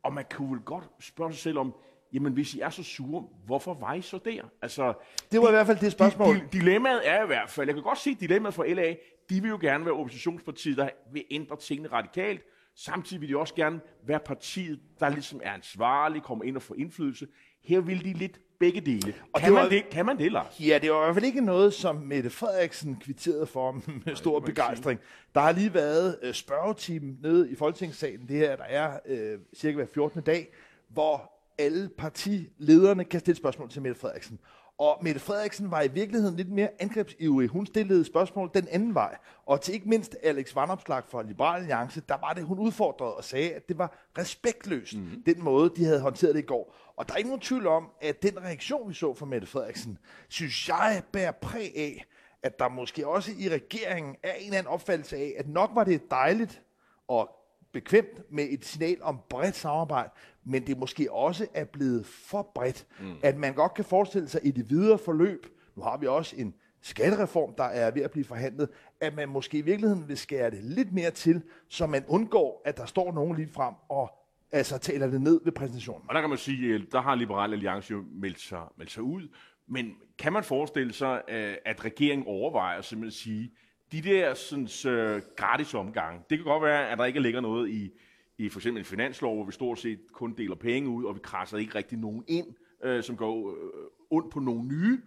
og 0.02 0.12
man 0.12 0.24
kunne 0.30 0.50
vel 0.50 0.60
godt 0.60 0.84
spørge 1.00 1.32
sig 1.32 1.40
selv 1.40 1.58
om, 1.58 1.74
jamen 2.12 2.32
hvis 2.32 2.54
I 2.54 2.60
er 2.60 2.70
så 2.70 2.82
sure, 2.82 3.28
hvorfor 3.46 3.74
var 3.74 3.94
I 3.94 4.02
så 4.02 4.18
der? 4.24 4.42
Altså, 4.62 4.94
det 5.32 5.40
var 5.40 5.48
i 5.48 5.50
hvert 5.50 5.66
fald 5.66 5.78
det 5.78 5.92
spørgsmål. 5.92 6.36
Di, 6.36 6.58
dilemmaet 6.58 7.08
er 7.08 7.22
i 7.24 7.26
hvert 7.26 7.50
fald, 7.50 7.68
jeg 7.68 7.74
kan 7.74 7.84
godt 7.84 7.98
se 7.98 8.14
dilemmaet 8.14 8.54
for 8.54 8.64
LA, 8.64 8.94
de 9.30 9.40
vil 9.42 9.48
jo 9.48 9.58
gerne 9.60 9.84
være 9.84 9.94
oppositionspartiet, 9.94 10.76
der 10.76 10.90
vil 11.12 11.24
ændre 11.30 11.56
tingene 11.56 11.88
radikalt, 11.92 12.42
Samtidig 12.76 13.20
vil 13.20 13.28
de 13.28 13.36
også 13.36 13.54
gerne 13.54 13.80
være 14.06 14.20
partiet, 14.20 14.80
der 15.00 15.08
ligesom 15.08 15.40
er 15.44 15.52
ansvarlig, 15.52 16.22
kommer 16.22 16.44
ind 16.44 16.56
og 16.56 16.62
får 16.62 16.74
indflydelse. 16.74 17.26
Her 17.62 17.80
vil 17.80 18.04
de 18.04 18.12
lidt 18.12 18.40
begge 18.60 18.80
dele. 18.80 19.14
Og 19.32 19.40
kan, 19.40 19.48
det 19.48 19.54
var, 19.54 19.62
man 19.62 19.70
det, 19.70 19.88
kan 19.90 20.06
man 20.06 20.18
det, 20.18 20.32
Lars? 20.32 20.60
Ja, 20.60 20.78
det 20.82 20.90
var 20.90 21.00
i 21.00 21.04
hvert 21.04 21.14
fald 21.14 21.24
ikke 21.24 21.40
noget, 21.40 21.74
som 21.74 21.96
Mette 21.96 22.30
Frederiksen 22.30 22.96
kvitterede 22.96 23.46
for 23.46 23.72
med 24.06 24.16
stor 24.16 24.38
Nej, 24.38 24.46
begejstring. 24.46 25.00
Der 25.34 25.40
har 25.40 25.52
lige 25.52 25.74
været 25.74 26.18
uh, 26.26 26.32
spørgeteam 26.32 27.16
nede 27.22 27.50
i 27.50 27.54
Folketingssalen, 27.54 28.28
det 28.28 28.36
her, 28.36 28.56
der 28.56 28.64
er 28.64 28.98
uh, 29.10 29.40
cirka 29.56 29.76
hver 29.76 29.86
14. 29.94 30.22
dag, 30.22 30.48
hvor 30.88 31.32
alle 31.58 31.88
partilederne 31.98 33.04
kan 33.04 33.20
stille 33.20 33.36
spørgsmål 33.36 33.70
til 33.70 33.82
Mette 33.82 34.00
Frederiksen. 34.00 34.38
Og 34.80 34.98
Mette 35.02 35.20
Frederiksen 35.20 35.70
var 35.70 35.82
i 35.82 35.88
virkeligheden 35.88 36.36
lidt 36.36 36.50
mere 36.50 36.68
angrebsivrig. 36.78 37.48
Hun 37.48 37.66
stillede 37.66 38.04
spørgsmål 38.04 38.50
den 38.54 38.68
anden 38.68 38.94
vej. 38.94 39.16
Og 39.46 39.60
til 39.60 39.74
ikke 39.74 39.88
mindst 39.88 40.16
Alex 40.22 40.54
Vandopslag 40.54 41.02
fra 41.08 41.22
Liberal 41.22 41.60
Alliance, 41.60 42.02
der 42.08 42.16
var 42.20 42.32
det, 42.32 42.44
hun 42.44 42.58
udfordrede 42.58 43.14
og 43.14 43.24
sagde, 43.24 43.52
at 43.52 43.68
det 43.68 43.78
var 43.78 44.10
respektløst, 44.18 44.96
mm-hmm. 44.96 45.22
den 45.26 45.44
måde, 45.44 45.72
de 45.76 45.84
havde 45.84 46.00
håndteret 46.00 46.34
det 46.34 46.42
i 46.42 46.46
går. 46.46 46.76
Og 46.96 47.08
der 47.08 47.14
er 47.14 47.18
ikke 47.18 47.30
nogen 47.30 47.40
tvivl 47.40 47.66
om, 47.66 47.88
at 48.00 48.22
den 48.22 48.42
reaktion, 48.42 48.88
vi 48.88 48.94
så 48.94 49.14
fra 49.14 49.26
Mette 49.26 49.46
Frederiksen, 49.46 49.98
synes 50.28 50.68
jeg 50.68 51.02
bærer 51.12 51.32
præg 51.32 51.72
af, 51.76 52.04
at 52.42 52.58
der 52.58 52.68
måske 52.68 53.06
også 53.06 53.32
i 53.38 53.48
regeringen 53.48 54.16
er 54.22 54.32
en 54.32 54.44
eller 54.44 54.58
anden 54.58 54.72
opfattelse 54.72 55.16
af, 55.16 55.34
at 55.38 55.48
nok 55.48 55.70
var 55.74 55.84
det 55.84 56.10
dejligt 56.10 56.62
og 57.08 57.39
bekvemt 57.72 58.32
med 58.32 58.46
et 58.50 58.64
signal 58.64 59.02
om 59.02 59.20
bredt 59.28 59.56
samarbejde, 59.56 60.10
men 60.44 60.66
det 60.66 60.78
måske 60.78 61.12
også 61.12 61.46
er 61.54 61.64
blevet 61.64 62.06
for 62.06 62.50
bredt, 62.54 62.86
mm. 63.00 63.14
at 63.22 63.36
man 63.36 63.54
godt 63.54 63.74
kan 63.74 63.84
forestille 63.84 64.28
sig 64.28 64.40
i 64.44 64.50
det 64.50 64.70
videre 64.70 64.98
forløb, 64.98 65.46
nu 65.76 65.82
har 65.82 65.96
vi 65.96 66.06
også 66.06 66.36
en 66.36 66.54
skattereform, 66.82 67.54
der 67.54 67.64
er 67.64 67.90
ved 67.90 68.02
at 68.02 68.10
blive 68.10 68.24
forhandlet, 68.24 68.68
at 69.00 69.14
man 69.14 69.28
måske 69.28 69.58
i 69.58 69.60
virkeligheden 69.60 70.08
vil 70.08 70.18
skære 70.18 70.50
det 70.50 70.64
lidt 70.64 70.92
mere 70.92 71.10
til, 71.10 71.42
så 71.68 71.86
man 71.86 72.04
undgår, 72.08 72.62
at 72.64 72.76
der 72.76 72.86
står 72.86 73.12
nogen 73.12 73.36
lige 73.36 73.48
frem 73.52 73.74
og 73.88 74.10
altså 74.52 74.78
taler 74.78 75.06
det 75.06 75.20
ned 75.20 75.40
ved 75.44 75.52
præsentationen. 75.52 76.08
Og 76.08 76.14
der 76.14 76.20
kan 76.20 76.30
man 76.30 76.38
sige, 76.38 76.74
at 76.74 76.80
der 76.92 77.00
har 77.00 77.14
Liberal 77.14 77.52
Alliance 77.52 77.92
jo 77.92 78.04
meldt 78.12 78.40
sig, 78.40 78.62
meldt 78.76 78.90
sig 78.90 79.02
ud, 79.02 79.28
men 79.68 79.94
kan 80.18 80.32
man 80.32 80.44
forestille 80.44 80.92
sig, 80.92 81.22
øh, 81.28 81.54
at 81.64 81.84
regeringen 81.84 82.26
overvejer 82.26 82.80
simpelthen 82.80 83.08
at 83.08 83.12
sige, 83.12 83.52
de 83.92 84.02
der 84.02 84.34
sådan, 84.34 84.68
uh, 84.86 85.22
gratis 85.36 85.74
omgang, 85.74 86.24
det 86.30 86.38
kan 86.38 86.44
godt 86.44 86.62
være, 86.62 86.88
at 86.90 86.98
der 86.98 87.04
ikke 87.04 87.20
ligger 87.20 87.40
noget 87.40 87.70
i, 87.70 87.90
i 88.38 88.48
for 88.48 88.58
eksempel 88.58 88.80
en 88.80 88.84
finanslov, 88.84 89.34
hvor 89.34 89.44
vi 89.44 89.52
stort 89.52 89.78
set 89.78 90.00
kun 90.12 90.34
deler 90.38 90.54
penge 90.54 90.88
ud, 90.88 91.04
og 91.04 91.14
vi 91.14 91.20
krasser 91.22 91.58
ikke 91.58 91.74
rigtig 91.74 91.98
nogen 91.98 92.24
ind, 92.28 92.46
øh, 92.84 93.02
som 93.02 93.16
går 93.16 93.50
øh, 93.50 93.90
ondt 94.10 94.32
på 94.32 94.40
nogle 94.40 94.68
nye. 94.68 95.00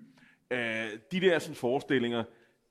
Øh, 0.52 0.90
de 1.12 1.20
der 1.20 1.40
sådan, 1.40 1.56
forestillinger, 1.56 2.24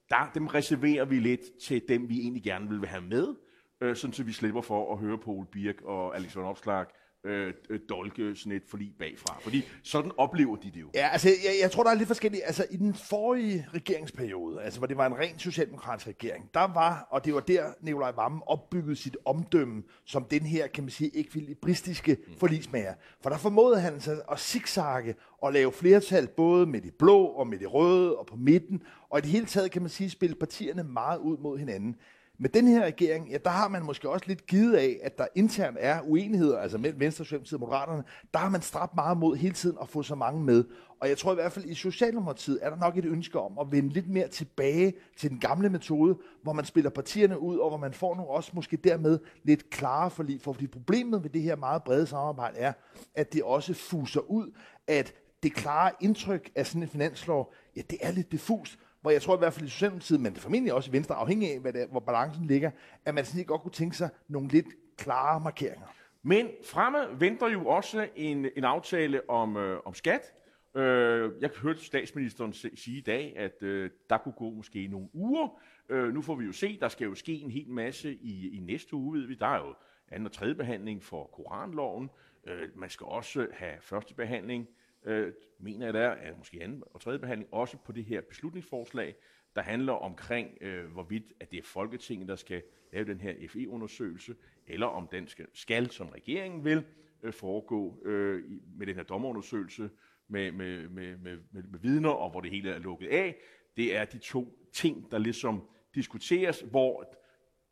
der, 0.09 0.31
dem 0.35 0.47
reserverer 0.47 1.05
vi 1.05 1.19
lidt 1.19 1.41
til 1.63 1.83
dem, 1.89 2.09
vi 2.09 2.21
egentlig 2.21 2.43
gerne 2.43 2.69
vil 2.69 2.87
have 2.87 3.03
med, 3.03 3.35
øh, 3.81 3.97
sådan 3.97 4.13
så 4.13 4.23
vi 4.23 4.33
slipper 4.33 4.61
for 4.61 4.93
at 4.93 4.99
høre 4.99 5.19
Poul 5.19 5.47
Birk 5.47 5.81
og 5.83 6.17
Alexander 6.17 6.49
Opslag 6.49 6.87
øh, 7.25 7.55
øh, 7.71 7.81
dolke 7.89 8.37
sådan 8.37 8.53
et 8.53 8.63
forlig 8.69 8.93
bagfra. 8.99 9.39
Fordi 9.41 9.65
sådan 9.83 10.13
oplever 10.17 10.57
de 10.57 10.71
det 10.71 10.81
jo. 10.81 10.91
Ja, 10.95 11.09
altså 11.09 11.29
jeg, 11.29 11.55
jeg 11.63 11.71
tror, 11.71 11.83
der 11.83 11.91
er 11.91 11.95
lidt 11.95 12.07
forskelligt. 12.07 12.43
Altså 12.47 12.67
i 12.71 12.77
den 12.77 12.95
forrige 12.95 13.67
regeringsperiode, 13.75 14.63
altså 14.63 14.81
hvor 14.81 14.87
det 14.87 14.97
var 14.97 15.07
en 15.07 15.19
ren 15.19 15.39
socialdemokratisk 15.39 16.09
regering, 16.09 16.51
der 16.55 16.73
var, 16.75 17.09
og 17.11 17.25
det 17.25 17.35
var 17.35 17.41
der 17.41 17.65
Nikolaj 17.81 18.11
Vammen 18.11 18.43
opbyggede 18.47 18.97
sit 18.97 19.17
omdømme 19.25 19.83
som 20.05 20.25
den 20.25 20.43
her, 20.43 20.67
kan 20.67 20.85
man 20.85 20.91
sige, 20.91 21.17
ekvilibristiske 21.17 22.17
mm. 22.27 22.35
forlismager. 22.39 22.95
For 23.23 23.31
der 23.31 23.39
formåede 23.39 23.81
han 23.81 24.01
sig 24.01 24.21
at 24.33 24.41
zigzagge 24.41 25.15
og 25.39 25.53
lave 25.53 25.73
flertal 25.73 26.29
både 26.29 26.67
med 26.67 26.81
de 26.81 26.91
blå 26.91 27.25
og 27.25 27.47
med 27.47 27.59
de 27.59 27.67
røde 27.67 28.17
og 28.17 28.27
på 28.27 28.37
midten, 28.37 28.83
og 29.11 29.19
i 29.19 29.23
det 29.23 29.31
hele 29.31 29.47
taget 29.47 29.71
kan 29.71 29.83
man 29.83 29.89
sige, 29.89 30.11
spille 30.11 30.35
partierne 30.35 30.85
meget 30.85 31.19
ud 31.19 31.37
mod 31.39 31.59
hinanden. 31.59 31.97
Med 32.43 32.51
den 32.51 32.69
her 32.69 32.85
regering, 32.85 33.29
ja, 33.31 33.37
der 33.45 33.51
har 33.51 33.69
man 33.69 33.83
måske 33.83 34.11
også 34.11 34.25
lidt 34.29 34.47
givet 34.47 34.75
af, 34.75 34.99
at 35.03 35.19
der 35.19 35.27
internt 35.35 35.77
er 35.81 36.01
uenigheder, 36.03 36.59
altså 36.59 36.79
mellem 36.79 37.01
Venstre, 37.01 37.25
Socialdemokratiet 37.25 37.63
og 37.63 37.69
Moderaterne. 37.69 38.05
Der 38.35 38.39
har 38.39 38.49
man 38.49 38.63
strabt 38.63 38.95
meget 38.95 39.19
mod 39.19 39.37
hele 39.37 39.55
tiden 39.55 39.77
at 39.83 39.89
få 39.89 40.03
så 40.03 40.15
mange 40.15 40.45
med. 40.45 40.65
Og 41.01 41.09
jeg 41.09 41.19
tror 41.19 41.33
i 41.33 41.35
hvert 41.35 41.53
fald, 41.53 41.65
i 41.65 41.75
Socialdemokratiet 41.75 42.59
er 42.63 42.71
der 42.71 42.77
nok 42.77 42.97
et 42.97 43.05
ønske 43.05 43.41
om 43.41 43.59
at 43.59 43.73
vende 43.73 43.89
lidt 43.89 44.09
mere 44.09 44.29
tilbage 44.29 44.93
til 45.17 45.31
den 45.31 45.39
gamle 45.39 45.69
metode, 45.69 46.19
hvor 46.43 46.53
man 46.53 46.65
spiller 46.65 46.91
partierne 46.91 47.39
ud, 47.39 47.57
og 47.57 47.69
hvor 47.69 47.79
man 47.79 47.93
får 47.93 48.15
nogle 48.15 48.31
også 48.31 48.51
måske 48.55 48.77
dermed 48.77 49.19
lidt 49.45 49.71
klare 49.71 50.11
forlig. 50.11 50.41
For 50.41 50.53
fordi 50.53 50.67
problemet 50.67 51.23
med 51.23 51.31
det 51.31 51.43
her 51.43 51.57
meget 51.57 51.83
brede 51.83 52.07
samarbejde 52.07 52.59
er, 52.59 52.73
at 53.15 53.33
det 53.33 53.43
også 53.43 53.75
fuser 53.75 54.21
ud, 54.21 54.53
at 54.87 55.15
det 55.43 55.55
klare 55.55 55.91
indtryk 56.01 56.51
af 56.57 56.67
sådan 56.67 56.83
en 56.83 56.89
finanslov, 56.89 57.53
ja, 57.77 57.83
det 57.91 57.99
er 58.01 58.13
lidt 58.13 58.33
diffust 58.33 58.79
hvor 59.03 59.11
jeg 59.11 59.23
tror 59.23 59.35
i 59.35 59.39
hvert 59.39 59.53
fald 59.53 59.67
i 59.67 59.71
Socialdemokratiet, 59.71 60.21
men 60.21 60.37
formentlig 60.37 60.73
også 60.73 60.91
i 60.91 60.93
Venstre, 60.93 61.15
afhængig 61.15 61.53
af, 61.53 61.61
hvad 61.61 61.73
det 61.73 61.83
er, 61.83 61.87
hvor 61.87 62.01
balancen 62.01 62.47
ligger, 62.47 62.71
at 63.05 63.15
man 63.15 63.25
sådan 63.25 63.45
godt 63.45 63.63
kunne 63.63 63.73
tænke 63.73 63.97
sig 63.97 64.09
nogle 64.29 64.49
lidt 64.49 64.67
klare 64.97 65.41
markeringer. 65.41 65.87
Men 66.23 66.49
fremme 66.65 66.99
venter 67.21 67.49
jo 67.49 67.67
også 67.67 68.09
en, 68.17 68.47
en 68.57 68.65
aftale 68.65 69.31
om, 69.31 69.57
øh, 69.57 69.81
om 69.85 69.95
skat, 69.95 70.33
Øh, 70.75 71.33
jeg 71.41 71.51
hørte 71.63 71.85
statsministeren 71.85 72.53
sige 72.53 72.99
i 72.99 73.01
dag, 73.01 73.33
at 73.37 73.63
øh, 73.63 73.91
der 74.11 74.19
kunne 74.19 74.33
gå 74.33 74.51
måske 74.51 74.87
nogle 74.87 75.09
uger. 75.13 75.61
Øh, 75.89 76.15
nu 76.15 76.23
får 76.23 76.35
vi 76.35 76.45
jo 76.45 76.53
se, 76.53 76.79
der 76.81 76.89
skal 76.89 77.05
jo 77.05 77.15
ske 77.15 77.33
en 77.33 77.51
hel 77.51 77.71
masse 77.71 78.15
i, 78.15 78.57
i 78.57 78.61
næste 78.61 78.95
uge, 78.95 79.19
ved 79.19 79.27
vi. 79.27 79.35
Der 79.35 79.47
er 79.47 79.59
jo 79.59 79.75
anden 80.09 80.27
og 80.27 80.33
tredje 80.33 80.55
behandling 80.55 81.03
for 81.03 81.25
koranloven. 81.25 82.11
Øh, 82.47 82.69
man 82.77 82.91
skal 82.91 83.05
også 83.05 83.47
have 83.53 83.75
første 83.81 84.15
behandling, 84.15 84.69
øh, 84.69 84.82
øh, 85.05 85.33
mener 85.59 85.87
jeg 85.87 85.95
der, 85.95 86.09
er 86.09 86.37
måske 86.37 86.63
anden 86.63 86.83
og 86.87 87.01
tredje 87.01 87.19
behandling, 87.19 87.55
også 87.55 87.77
på 87.77 87.93
det 87.93 88.05
her 88.05 88.21
beslutningsforslag, 88.21 89.15
der 89.57 89.63
handler 89.63 89.93
omkring, 89.93 90.49
øh, 90.61 90.93
hvorvidt 90.93 91.25
at 91.41 91.51
det 91.51 91.59
er 91.59 91.63
Folketinget, 91.63 92.29
der 92.29 92.37
skal 92.37 92.63
lave 92.93 93.05
den 93.05 93.21
her 93.21 93.35
FE-undersøgelse, 93.49 94.35
eller 94.67 94.87
om 94.87 95.09
den 95.13 95.29
skal, 95.29 95.47
skal 95.55 95.91
som 95.91 96.09
regeringen 96.09 96.65
vil, 96.65 96.85
øh, 97.23 97.33
foregå 97.33 98.03
øh, 98.05 98.45
med 98.77 98.87
den 98.87 98.95
her 98.95 99.03
dommerundersøgelse 99.03 99.91
med, 100.29 100.53
med, 100.53 100.89
med, 100.89 101.17
med, 101.17 101.39
med, 101.53 101.63
med 101.63 101.81
vidner, 101.81 102.11
og 102.11 102.31
hvor 102.31 102.41
det 102.41 102.51
hele 102.51 102.71
er 102.71 102.79
lukket 102.79 103.09
af. 103.09 103.37
Det 103.77 103.97
er 103.97 104.05
de 104.05 104.19
to 104.19 104.69
ting, 104.73 105.11
der 105.11 105.19
ligesom 105.19 105.69
diskuteres, 105.95 106.61
hvor, 106.61 107.15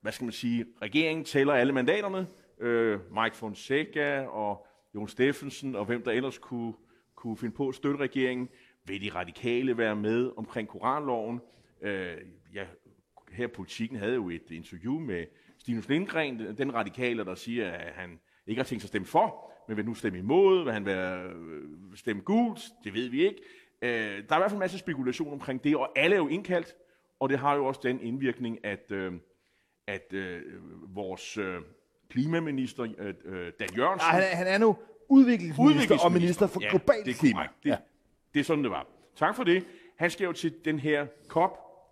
hvad 0.00 0.12
skal 0.12 0.24
man 0.24 0.32
sige, 0.32 0.66
regeringen 0.82 1.24
tæller 1.24 1.52
alle 1.52 1.72
mandaterne, 1.72 2.26
øh, 2.60 3.00
Mike 3.22 3.36
Fonseca 3.36 4.26
og 4.26 4.66
Jon 4.94 5.08
Steffensen, 5.08 5.74
og 5.74 5.84
hvem 5.84 6.02
der 6.02 6.10
ellers 6.10 6.38
kunne, 6.38 6.74
kunne 7.20 7.36
finde 7.36 7.54
på 7.54 7.68
at 7.68 7.74
støtte 7.74 8.00
regeringen. 8.00 8.48
Vil 8.84 9.02
de 9.02 9.10
radikale 9.14 9.78
være 9.78 9.96
med 9.96 10.30
omkring 10.36 10.68
koranloven? 10.68 11.40
Øh, 11.82 12.16
ja, 12.54 12.64
her 13.32 13.46
politikken 13.46 13.98
havde 13.98 14.14
jo 14.14 14.30
et 14.30 14.50
interview 14.50 14.98
med 14.98 15.24
Stinus 15.58 15.88
Lindgren, 15.88 16.56
den 16.58 16.74
radikale, 16.74 17.24
der 17.24 17.34
siger, 17.34 17.70
at 17.70 17.92
han 17.94 18.20
ikke 18.46 18.58
har 18.58 18.64
tænkt 18.64 18.82
sig 18.82 18.86
at 18.86 18.88
stemme 18.88 19.06
for, 19.06 19.52
men 19.68 19.76
vil 19.76 19.84
nu 19.84 19.94
stemme 19.94 20.18
imod, 20.18 20.64
vil 20.64 20.72
han 20.72 20.86
være, 20.86 21.24
øh, 21.24 21.96
stemme 21.96 22.22
gult, 22.22 22.60
det 22.84 22.94
ved 22.94 23.08
vi 23.08 23.26
ikke. 23.26 23.42
Øh, 23.82 23.90
der 23.90 24.06
er 24.06 24.12
i 24.16 24.24
hvert 24.26 24.42
fald 24.42 24.52
en 24.52 24.58
masse 24.58 24.78
spekulation 24.78 25.32
omkring 25.32 25.64
det, 25.64 25.76
og 25.76 25.98
alle 25.98 26.16
er 26.16 26.20
jo 26.20 26.28
indkaldt, 26.28 26.74
og 27.20 27.28
det 27.28 27.38
har 27.38 27.54
jo 27.54 27.66
også 27.66 27.80
den 27.82 28.00
indvirkning, 28.00 28.64
at, 28.64 28.92
øh, 28.92 29.12
at 29.86 30.12
øh, 30.12 30.42
vores 30.94 31.38
øh, 31.38 31.60
klimaminister, 32.08 32.86
øh, 32.98 33.14
øh 33.24 33.52
Dan 33.60 33.68
Jørgensen... 33.76 34.08
Nej, 34.12 34.20
han, 34.20 34.36
han 34.36 34.46
er 34.46 34.58
nu 34.58 34.76
udviklingsminister, 35.10 35.62
udviklingsminister 35.62 36.04
og 36.04 36.12
minister 36.12 36.46
for 36.46 36.60
ja, 36.60 36.68
global 36.68 37.04
det 37.04 37.16
klima. 37.16 37.42
Det, 37.62 37.70
ja. 37.70 37.76
det 38.34 38.40
er 38.40 38.44
sådan, 38.44 38.64
det 38.64 38.70
var. 38.70 38.86
Tak 39.16 39.36
for 39.36 39.44
det. 39.44 39.64
Han 39.98 40.10
skal 40.10 40.24
jo 40.24 40.32
til 40.32 40.54
den 40.64 40.78
her 40.78 41.06
COP 41.28 41.50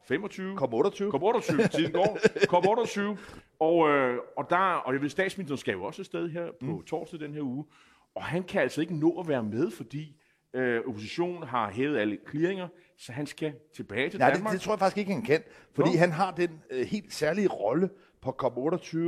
25. 0.09 0.57
COP 0.57 0.73
28. 0.73 1.11
COP 1.11 1.23
28, 1.23 1.69
tiden 1.69 1.93
går. 1.93 2.19
COP 2.47 2.67
28. 2.67 3.19
Og, 3.61 3.89
øh, 3.89 4.19
og, 4.37 4.51
der, 4.51 4.57
og 4.57 4.93
jeg 4.93 5.03
ved, 5.03 5.09
statsministeren 5.09 5.59
skal 5.59 5.73
jo 5.73 5.85
også 5.85 6.03
afsted 6.03 6.29
her 6.29 6.47
på 6.61 6.67
mm. 6.67 6.83
torsdag 6.83 7.21
den 7.21 7.35
her 7.35 7.43
uge. 7.43 7.65
Og 8.15 8.25
han 8.25 8.43
kan 8.43 8.63
altså 8.63 8.81
ikke 8.81 8.97
nå 8.97 9.21
at 9.21 9.29
være 9.29 9.43
med, 9.43 9.71
fordi 9.71 10.17
øh, 10.55 10.81
oppositionen 10.87 11.43
har 11.43 11.71
hævet 11.71 11.99
alle 11.99 12.19
clearinger, 12.31 12.69
så 12.99 13.13
han 13.13 13.27
skal 13.27 13.53
tilbage 13.75 14.11
til 14.11 14.19
Nej, 14.19 14.31
Danmark. 14.31 14.53
Det, 14.53 14.61
det 14.61 14.65
tror 14.65 14.73
jeg 14.73 14.79
faktisk 14.79 14.99
ikke, 14.99 15.13
han 15.13 15.23
kan. 15.23 15.43
Fordi 15.75 15.91
Nå. 15.91 15.99
han 15.99 16.13
har 16.13 16.31
den 16.31 16.61
øh, 16.71 16.87
helt 16.87 17.13
særlige 17.13 17.49
rolle 17.49 17.91
på 18.23 18.37
COP28, 18.43 18.99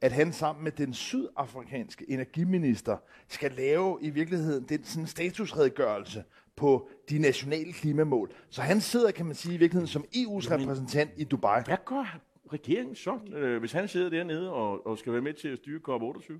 at 0.00 0.12
han 0.12 0.32
sammen 0.32 0.64
med 0.64 0.72
den 0.72 0.94
sydafrikanske 0.94 2.10
energiminister 2.10 2.96
skal 3.28 3.52
lave 3.52 3.98
i 4.00 4.10
virkeligheden 4.10 4.64
den 4.68 4.84
sådan 4.84 5.06
statusredegørelse 5.06 6.24
på 6.56 6.88
de 7.10 7.18
nationale 7.18 7.72
klimamål. 7.72 8.32
Så 8.50 8.62
han 8.62 8.80
sidder, 8.80 9.10
kan 9.10 9.26
man 9.26 9.34
sige, 9.34 9.54
i 9.54 9.58
virkeligheden 9.58 9.88
som 9.88 10.04
EU's 10.14 10.50
Jamen, 10.50 10.68
repræsentant 10.68 11.10
i 11.16 11.24
Dubai. 11.24 11.62
Hvad 11.64 11.76
gør 11.84 12.18
regeringen 12.52 12.96
så, 12.96 13.18
øh, 13.34 13.58
hvis 13.60 13.72
han 13.72 13.88
sidder 13.88 14.10
dernede 14.10 14.52
og, 14.52 14.86
og 14.86 14.98
skal 14.98 15.12
være 15.12 15.22
med 15.22 15.34
til 15.34 15.48
at 15.48 15.58
styre 15.58 15.80
COP28? 15.88 16.32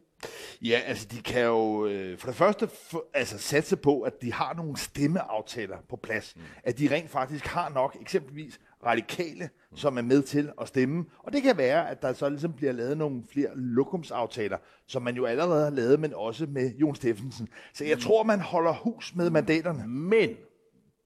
Ja, 0.62 0.80
altså 0.86 1.08
de 1.10 1.22
kan 1.22 1.44
jo 1.44 1.86
øh, 1.86 2.18
for 2.18 2.26
det 2.26 2.36
første 2.36 2.68
for, 2.90 3.04
altså, 3.14 3.38
satse 3.38 3.76
på, 3.76 4.00
at 4.00 4.22
de 4.22 4.32
har 4.32 4.54
nogle 4.54 4.76
stemmeaftaler 4.76 5.76
på 5.88 5.96
plads. 5.96 6.36
Mm. 6.36 6.42
At 6.64 6.78
de 6.78 6.94
rent 6.94 7.10
faktisk 7.10 7.46
har 7.46 7.68
nok 7.68 7.96
eksempelvis 8.00 8.60
radikale, 8.86 9.50
som 9.74 9.98
er 9.98 10.02
med 10.02 10.22
til 10.22 10.52
at 10.60 10.68
stemme. 10.68 11.04
Og 11.18 11.32
det 11.32 11.42
kan 11.42 11.56
være, 11.56 11.90
at 11.90 12.02
der 12.02 12.12
så 12.12 12.28
ligesom 12.28 12.52
bliver 12.52 12.72
lavet 12.72 12.98
nogle 12.98 13.22
flere 13.32 13.48
lokumsaftaler, 13.54 14.58
som 14.86 15.02
man 15.02 15.16
jo 15.16 15.24
allerede 15.24 15.64
har 15.64 15.70
lavet, 15.70 16.00
men 16.00 16.14
også 16.14 16.46
med 16.46 16.74
Jon 16.74 16.94
Steffensen. 16.94 17.48
Så 17.74 17.84
jeg 17.84 17.94
mm. 17.94 18.00
tror, 18.00 18.22
man 18.22 18.40
holder 18.40 18.72
hus 18.72 19.14
med 19.14 19.30
mandaterne. 19.30 19.88
Men 19.88 20.30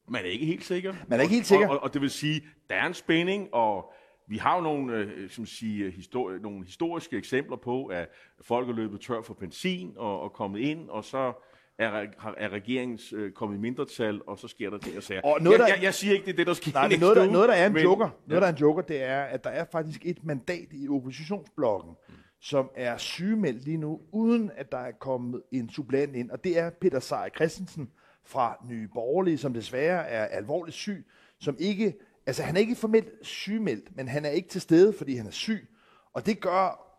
man 0.08 0.24
er 0.24 0.28
ikke 0.28 0.46
helt 0.46 0.64
sikker. 0.64 0.94
Man 1.08 1.18
er 1.18 1.22
ikke 1.22 1.34
helt 1.34 1.46
sikker. 1.46 1.68
Og, 1.68 1.76
og, 1.76 1.82
og 1.82 1.94
det 1.94 2.02
vil 2.02 2.10
sige, 2.10 2.44
der 2.70 2.76
er 2.76 2.86
en 2.86 2.94
spænding, 2.94 3.54
og 3.54 3.92
vi 4.28 4.36
har 4.36 4.56
jo 4.56 4.62
nogle, 4.62 4.96
øh, 4.96 5.30
som 5.30 5.46
sige, 5.46 5.90
histori- 5.90 6.42
nogle 6.42 6.64
historiske 6.64 7.16
eksempler 7.16 7.56
på, 7.56 7.86
at 7.86 8.08
folk 8.40 8.68
er 8.68 8.72
løbet 8.72 9.00
tør 9.00 9.22
for 9.22 9.34
benzin 9.34 9.92
og, 9.96 10.20
og 10.20 10.32
kommet 10.32 10.60
ind, 10.60 10.88
og 10.88 11.04
så 11.04 11.32
er, 11.80 12.06
er 12.36 12.48
regeringens 12.48 13.12
øh, 13.12 13.32
kommet 13.32 13.56
i 13.56 13.60
mindretal, 13.60 14.20
og 14.26 14.38
så 14.38 14.48
sker 14.48 14.70
der 14.70 14.78
ting 14.78 14.96
og 14.96 15.02
sager. 15.02 15.20
Og 15.22 15.38
noget, 15.40 15.58
jeg, 15.58 15.66
der, 15.66 15.74
jeg, 15.74 15.82
jeg 15.82 15.94
siger 15.94 16.12
ikke, 16.12 16.26
det 16.26 16.32
er 16.32 16.36
det, 16.36 16.46
der 16.46 16.54
sker 16.54 16.72
nej, 16.72 16.96
noget, 17.00 17.16
der, 17.16 17.30
noget, 17.30 17.48
der 17.48 17.54
er 17.54 17.66
en 17.66 17.72
men, 17.72 17.82
joker, 17.82 18.08
noget, 18.26 18.42
der 18.42 18.48
er 18.48 18.52
en 18.52 18.58
joker, 18.58 18.82
det 18.82 19.02
er, 19.02 19.22
at 19.22 19.44
der 19.44 19.50
er 19.50 19.64
faktisk 19.72 20.06
et 20.06 20.24
mandat 20.24 20.68
i 20.72 20.88
oppositionsblokken, 20.88 21.92
mm. 22.08 22.14
som 22.40 22.70
er 22.74 22.96
sygemeldt 22.96 23.64
lige 23.64 23.76
nu, 23.76 24.00
uden 24.12 24.50
at 24.56 24.72
der 24.72 24.78
er 24.78 24.92
kommet 25.00 25.42
en 25.52 25.70
supplant 25.70 26.16
ind, 26.16 26.30
og 26.30 26.44
det 26.44 26.58
er 26.58 26.70
Peter 26.70 27.00
Seier 27.00 27.28
Christensen 27.36 27.90
fra 28.24 28.64
Nye 28.68 28.88
Borgerlige, 28.94 29.38
som 29.38 29.54
desværre 29.54 30.08
er 30.08 30.24
alvorligt 30.24 30.76
syg, 30.76 31.06
som 31.40 31.56
ikke 31.58 31.94
Altså, 32.26 32.42
han 32.42 32.56
er 32.56 32.60
ikke 32.60 32.74
formelt 32.74 33.08
sygemeldt, 33.22 33.96
men 33.96 34.08
han 34.08 34.24
er 34.24 34.30
ikke 34.30 34.48
til 34.48 34.60
stede, 34.60 34.92
fordi 34.92 35.16
han 35.16 35.26
er 35.26 35.30
syg. 35.30 35.68
Og 36.14 36.26
det 36.26 36.40
gør 36.40 36.89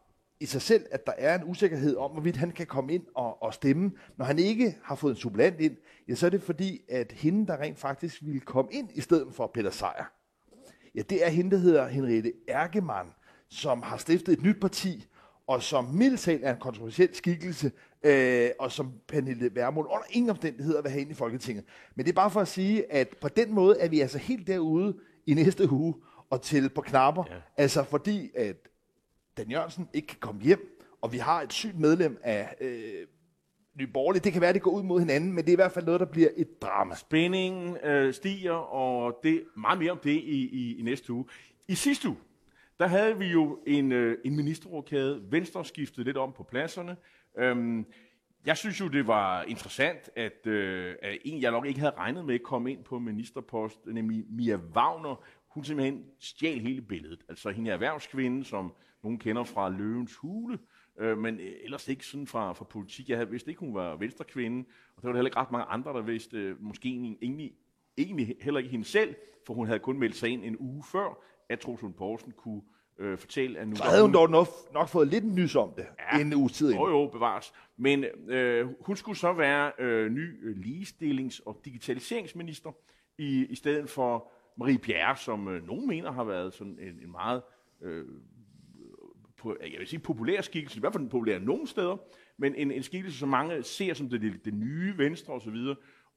i 0.41 0.45
sig 0.45 0.61
selv, 0.61 0.85
at 0.91 1.05
der 1.05 1.13
er 1.17 1.35
en 1.35 1.43
usikkerhed 1.45 1.95
om, 1.95 2.11
hvorvidt 2.11 2.35
han 2.35 2.51
kan 2.51 2.65
komme 2.65 2.93
ind 2.93 3.03
og, 3.15 3.43
og 3.43 3.53
stemme. 3.53 3.91
Når 4.17 4.25
han 4.25 4.39
ikke 4.39 4.77
har 4.83 4.95
fået 4.95 5.11
en 5.11 5.17
supplant 5.17 5.59
ind, 5.59 5.77
ja, 6.07 6.15
så 6.15 6.25
er 6.25 6.29
det 6.29 6.41
fordi, 6.41 6.81
at 6.89 7.11
hende, 7.11 7.47
der 7.47 7.57
rent 7.57 7.79
faktisk 7.79 8.21
ville 8.21 8.39
komme 8.39 8.71
ind 8.73 8.89
i 8.93 9.01
stedet 9.01 9.33
for 9.33 9.51
Peter 9.53 9.69
Sejer, 9.69 10.05
ja, 10.95 11.01
det 11.01 11.25
er 11.25 11.29
hende, 11.29 11.51
der 11.51 11.57
hedder 11.57 11.87
Henriette 11.87 12.33
Erkemann, 12.47 13.09
som 13.49 13.81
har 13.81 13.97
stiftet 13.97 14.33
et 14.33 14.43
nyt 14.43 14.59
parti, 14.61 15.07
og 15.47 15.63
som 15.63 15.85
mildt 15.85 16.27
er 16.27 16.53
en 16.53 16.59
kontroversiel 16.59 17.15
skikkelse, 17.15 17.71
øh, 18.03 18.49
og 18.59 18.71
som 18.71 18.93
Pernille 19.07 19.55
Vermund 19.55 19.87
under 19.87 20.05
ingen 20.09 20.29
omstændigheder 20.29 20.81
vil 20.81 20.91
have 20.91 21.01
ind 21.01 21.11
i 21.11 21.13
Folketinget. 21.13 21.65
Men 21.95 22.05
det 22.05 22.11
er 22.11 22.15
bare 22.15 22.31
for 22.31 22.41
at 22.41 22.47
sige, 22.47 22.93
at 22.93 23.07
på 23.21 23.27
den 23.27 23.53
måde 23.53 23.79
er 23.79 23.89
vi 23.89 23.99
altså 23.99 24.17
helt 24.17 24.47
derude 24.47 24.97
i 25.25 25.33
næste 25.33 25.71
uge 25.71 25.95
og 26.29 26.41
til 26.41 26.69
på 26.69 26.81
knapper. 26.81 27.23
Ja. 27.29 27.35
Altså 27.57 27.83
fordi, 27.83 28.31
at 28.35 28.55
Dan 29.37 29.51
Jørgensen 29.51 29.89
ikke 29.93 30.07
kan 30.07 30.17
komme 30.19 30.41
hjem, 30.41 30.79
og 31.01 31.13
vi 31.13 31.17
har 31.17 31.41
et 31.41 31.53
sygt 31.53 31.79
medlem 31.79 32.19
af 32.23 32.55
øh, 32.61 33.07
Nye 33.79 33.87
Borgerlige. 33.87 34.23
Det 34.23 34.31
kan 34.33 34.41
være, 34.41 34.49
at 34.49 34.55
det 34.55 34.61
går 34.61 34.71
ud 34.71 34.83
mod 34.83 34.99
hinanden, 34.99 35.33
men 35.33 35.45
det 35.45 35.49
er 35.49 35.53
i 35.53 35.55
hvert 35.55 35.71
fald 35.71 35.85
noget, 35.85 35.99
der 35.99 36.05
bliver 36.05 36.29
et 36.37 36.61
drama. 36.61 36.95
Spændingen 36.95 37.77
øh, 37.83 38.13
stiger, 38.13 38.53
og 38.53 39.19
det 39.23 39.43
meget 39.57 39.79
mere 39.79 39.91
om 39.91 39.99
det 40.03 40.11
i, 40.11 40.49
i, 40.49 40.79
i 40.79 40.81
næste 40.81 41.13
uge. 41.13 41.25
I 41.67 41.75
sidste 41.75 42.07
uge, 42.07 42.17
der 42.79 42.87
havde 42.87 43.17
vi 43.17 43.25
jo 43.25 43.59
en, 43.67 43.91
øh, 43.91 44.17
en 44.25 44.35
ministerrokade. 44.35 45.23
Venstre 45.29 45.65
skiftede 45.65 46.05
lidt 46.05 46.17
om 46.17 46.33
på 46.33 46.43
pladserne. 46.43 46.97
Øhm, 47.37 47.85
jeg 48.45 48.57
synes 48.57 48.79
jo, 48.79 48.87
det 48.87 49.07
var 49.07 49.43
interessant, 49.43 50.09
at, 50.15 50.47
øh, 50.47 50.95
at 51.01 51.17
en, 51.25 51.41
jeg 51.41 51.51
nok 51.51 51.65
ikke 51.65 51.79
havde 51.79 51.93
regnet 51.97 52.25
med, 52.25 52.39
kom 52.39 52.67
ind 52.67 52.83
på 52.83 52.99
ministerpost, 52.99 53.85
nemlig 53.85 54.23
Mia 54.29 54.59
Wagner. 54.75 55.23
Hun 55.53 55.63
simpelthen 55.63 56.05
stjal 56.19 56.59
hele 56.59 56.81
billedet. 56.81 57.23
Altså 57.29 57.49
hende 57.49 57.69
er 57.69 57.73
erhvervskvinde, 57.73 58.43
som 58.45 58.73
nogen 59.03 59.19
kender 59.19 59.43
fra 59.43 59.69
Løvens 59.69 60.15
Hule, 60.15 60.59
øh, 60.99 61.17
men 61.17 61.39
ellers 61.39 61.87
ikke 61.87 62.05
sådan 62.05 62.27
fra, 62.27 62.53
fra 62.53 62.65
politik. 62.65 63.09
Jeg 63.09 63.17
havde 63.17 63.29
vidst 63.29 63.47
ikke, 63.47 63.59
hun 63.59 63.73
var 63.73 63.95
venstrekvinde, 63.95 64.65
og 64.95 65.01
der 65.01 65.07
var 65.07 65.13
der 65.13 65.17
heller 65.17 65.29
ikke 65.29 65.39
ret 65.39 65.51
mange 65.51 65.65
andre, 65.65 65.93
der 65.93 66.01
vidste, 66.01 66.37
øh, 66.37 66.63
måske 66.63 66.89
egentlig, 66.89 67.53
egentlig 67.97 68.35
heller 68.41 68.59
ikke 68.59 68.71
hende 68.71 68.85
selv, 68.85 69.15
for 69.47 69.53
hun 69.53 69.67
havde 69.67 69.79
kun 69.79 69.99
meldt 69.99 70.15
sig 70.15 70.29
ind 70.29 70.43
en 70.45 70.57
uge 70.59 70.83
før, 70.91 71.23
at 71.49 71.59
Troels 71.59 71.95
Poulsen 71.97 72.31
kunne 72.31 72.61
øh, 72.99 73.17
fortælle, 73.17 73.59
at 73.59 73.67
nu... 73.67 73.75
Så 73.75 73.83
havde 73.83 74.01
hun 74.01 74.13
dog 74.13 74.29
nok, 74.29 74.47
nok 74.73 74.89
fået 74.89 75.07
lidt 75.07 75.25
nys 75.25 75.55
om 75.55 75.73
det, 75.77 75.85
ja, 76.13 76.19
inden 76.19 76.39
uge 76.39 76.49
tid 76.49 76.73
Jo, 76.73 76.89
jo, 76.89 77.07
bevares. 77.07 77.53
Men 77.77 78.03
øh, 78.27 78.67
hun 78.85 78.95
skulle 78.95 79.17
så 79.17 79.33
være 79.33 79.71
øh, 79.79 80.11
ny 80.11 80.49
øh, 80.49 80.55
ligestillings- 80.57 81.41
og 81.45 81.61
digitaliseringsminister, 81.65 82.71
i, 83.17 83.45
i 83.45 83.55
stedet 83.55 83.89
for 83.89 84.31
Marie 84.57 84.77
Bjerre, 84.77 85.17
som 85.17 85.47
øh, 85.47 85.67
nogen 85.67 85.87
mener 85.87 86.11
har 86.11 86.23
været 86.23 86.53
sådan 86.53 86.79
en, 86.79 86.99
en 87.03 87.11
meget... 87.11 87.41
Øh, 87.81 88.05
på, 89.37 89.57
jeg 89.61 89.79
vil 89.79 89.87
sige 89.87 89.99
populær 89.99 90.41
skikkelse, 90.41 90.77
i 90.77 90.79
hvert 90.79 90.93
fald 90.93 91.09
populær 91.09 91.39
nogle 91.39 91.67
steder, 91.67 91.97
men 92.37 92.55
en, 92.55 92.71
en 92.71 92.83
skikkelse, 92.83 93.19
som 93.19 93.29
mange 93.29 93.63
ser 93.63 93.93
som 93.93 94.09
det, 94.09 94.21
det, 94.21 94.45
det 94.45 94.53
nye 94.53 94.97
venstre 94.97 95.33
osv., 95.33 95.55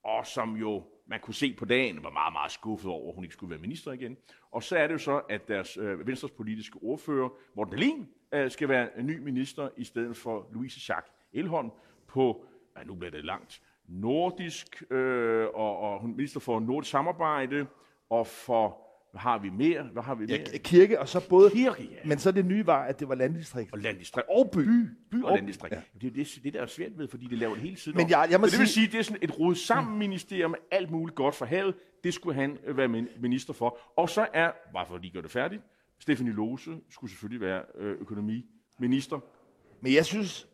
og 0.04 0.26
som 0.26 0.56
jo 0.56 0.84
man 1.06 1.20
kunne 1.20 1.34
se 1.34 1.54
på 1.58 1.64
dagen, 1.64 2.04
var 2.04 2.10
meget, 2.10 2.32
meget 2.32 2.52
skuffet 2.52 2.90
over, 2.90 3.08
at 3.08 3.14
hun 3.14 3.24
ikke 3.24 3.34
skulle 3.34 3.50
være 3.50 3.60
minister 3.60 3.92
igen. 3.92 4.16
Og 4.50 4.62
så 4.62 4.76
er 4.76 4.86
det 4.86 4.94
jo 4.94 4.98
så, 4.98 5.18
at 5.18 5.48
deres 5.48 5.76
øh, 5.76 6.06
Venstres 6.06 6.30
politiske 6.32 6.78
ordfører, 6.82 7.28
Morten 7.54 7.72
Dahlin, 7.72 8.08
øh, 8.32 8.50
skal 8.50 8.68
være 8.68 8.98
en 8.98 9.06
ny 9.06 9.18
minister 9.18 9.68
i 9.76 9.84
stedet 9.84 10.16
for 10.16 10.48
Louise 10.52 10.80
Schack 10.80 11.06
Elholm 11.32 11.70
på, 12.06 12.46
ja, 12.76 12.84
nu 12.84 12.94
bliver 12.94 13.10
det 13.10 13.24
langt, 13.24 13.62
nordisk, 13.88 14.82
øh, 14.90 15.46
og, 15.54 15.78
og 15.78 16.00
hun 16.00 16.16
minister 16.16 16.40
for 16.40 16.60
nordisk 16.60 16.90
samarbejde, 16.90 17.66
og 18.10 18.26
for 18.26 18.80
Hvad 19.12 19.20
har 19.20 19.38
vi 19.38 19.50
mere? 19.50 19.82
Hvad 19.92 20.02
har 20.02 20.14
vi 20.14 20.24
Ja, 20.24 20.38
mere? 20.38 20.58
kirke, 20.58 21.00
og 21.00 21.08
så 21.08 21.28
både... 21.28 21.50
Kirke, 21.50 21.82
ja. 21.82 22.08
Men 22.08 22.18
så 22.18 22.32
det 22.32 22.46
nye 22.46 22.66
var, 22.66 22.82
at 22.84 23.00
det 23.00 23.08
var 23.08 23.14
landdistrikt. 23.14 23.72
Og 23.72 23.78
landdistrikt. 23.78 24.28
Og 24.28 24.50
by. 24.50 24.58
By, 24.58 24.88
by 25.10 25.22
og 25.22 25.30
Og- 25.30 25.36
landdistrikt. 25.36 25.72
ja. 25.74 25.78
Ja. 25.94 25.98
Det 26.00 26.06
er 26.06 26.24
det, 26.24 26.38
det, 26.44 26.54
der 26.54 26.62
er 26.62 26.66
svært 26.66 26.98
ved, 26.98 27.08
fordi 27.08 27.26
det 27.26 27.38
laver 27.38 27.54
det 27.54 27.62
hele 27.62 27.76
tiden 27.76 27.96
Men 27.98 28.10
jeg- 28.10 28.28
jeg 28.30 28.40
må 28.40 28.46
Så 28.46 28.50
det 28.52 28.58
vil 28.60 28.68
sige- 28.68 28.84
sige, 28.86 28.92
det 28.92 28.98
er 28.98 29.02
sådan 29.02 29.18
et 29.22 29.38
rodet 29.38 29.58
sammen 29.58 29.98
ministerium 29.98 30.50
med 30.50 30.58
alt 30.70 30.90
muligt 30.90 31.16
godt 31.16 31.34
for 31.34 31.44
havet. 31.46 31.74
Det 32.04 32.14
skulle 32.14 32.34
han 32.34 32.58
øh, 32.64 32.76
være 32.76 32.88
min- 32.88 33.08
minister 33.20 33.52
for. 33.52 33.78
Og 33.96 34.10
så 34.10 34.26
er, 34.32 34.52
bare 34.72 34.86
for 34.86 34.94
at 34.94 35.00
lige 35.00 35.12
gøre 35.12 35.22
det 35.22 35.30
færdigt, 35.30 35.62
Stefanie 35.98 36.32
Lose 36.32 36.70
skulle 36.90 37.10
selvfølgelig 37.10 37.40
være 37.40 37.62
øh, 37.78 37.96
økonomiminister. 38.00 39.20
Men 39.80 39.94
jeg 39.94 40.04
synes, 40.04 40.48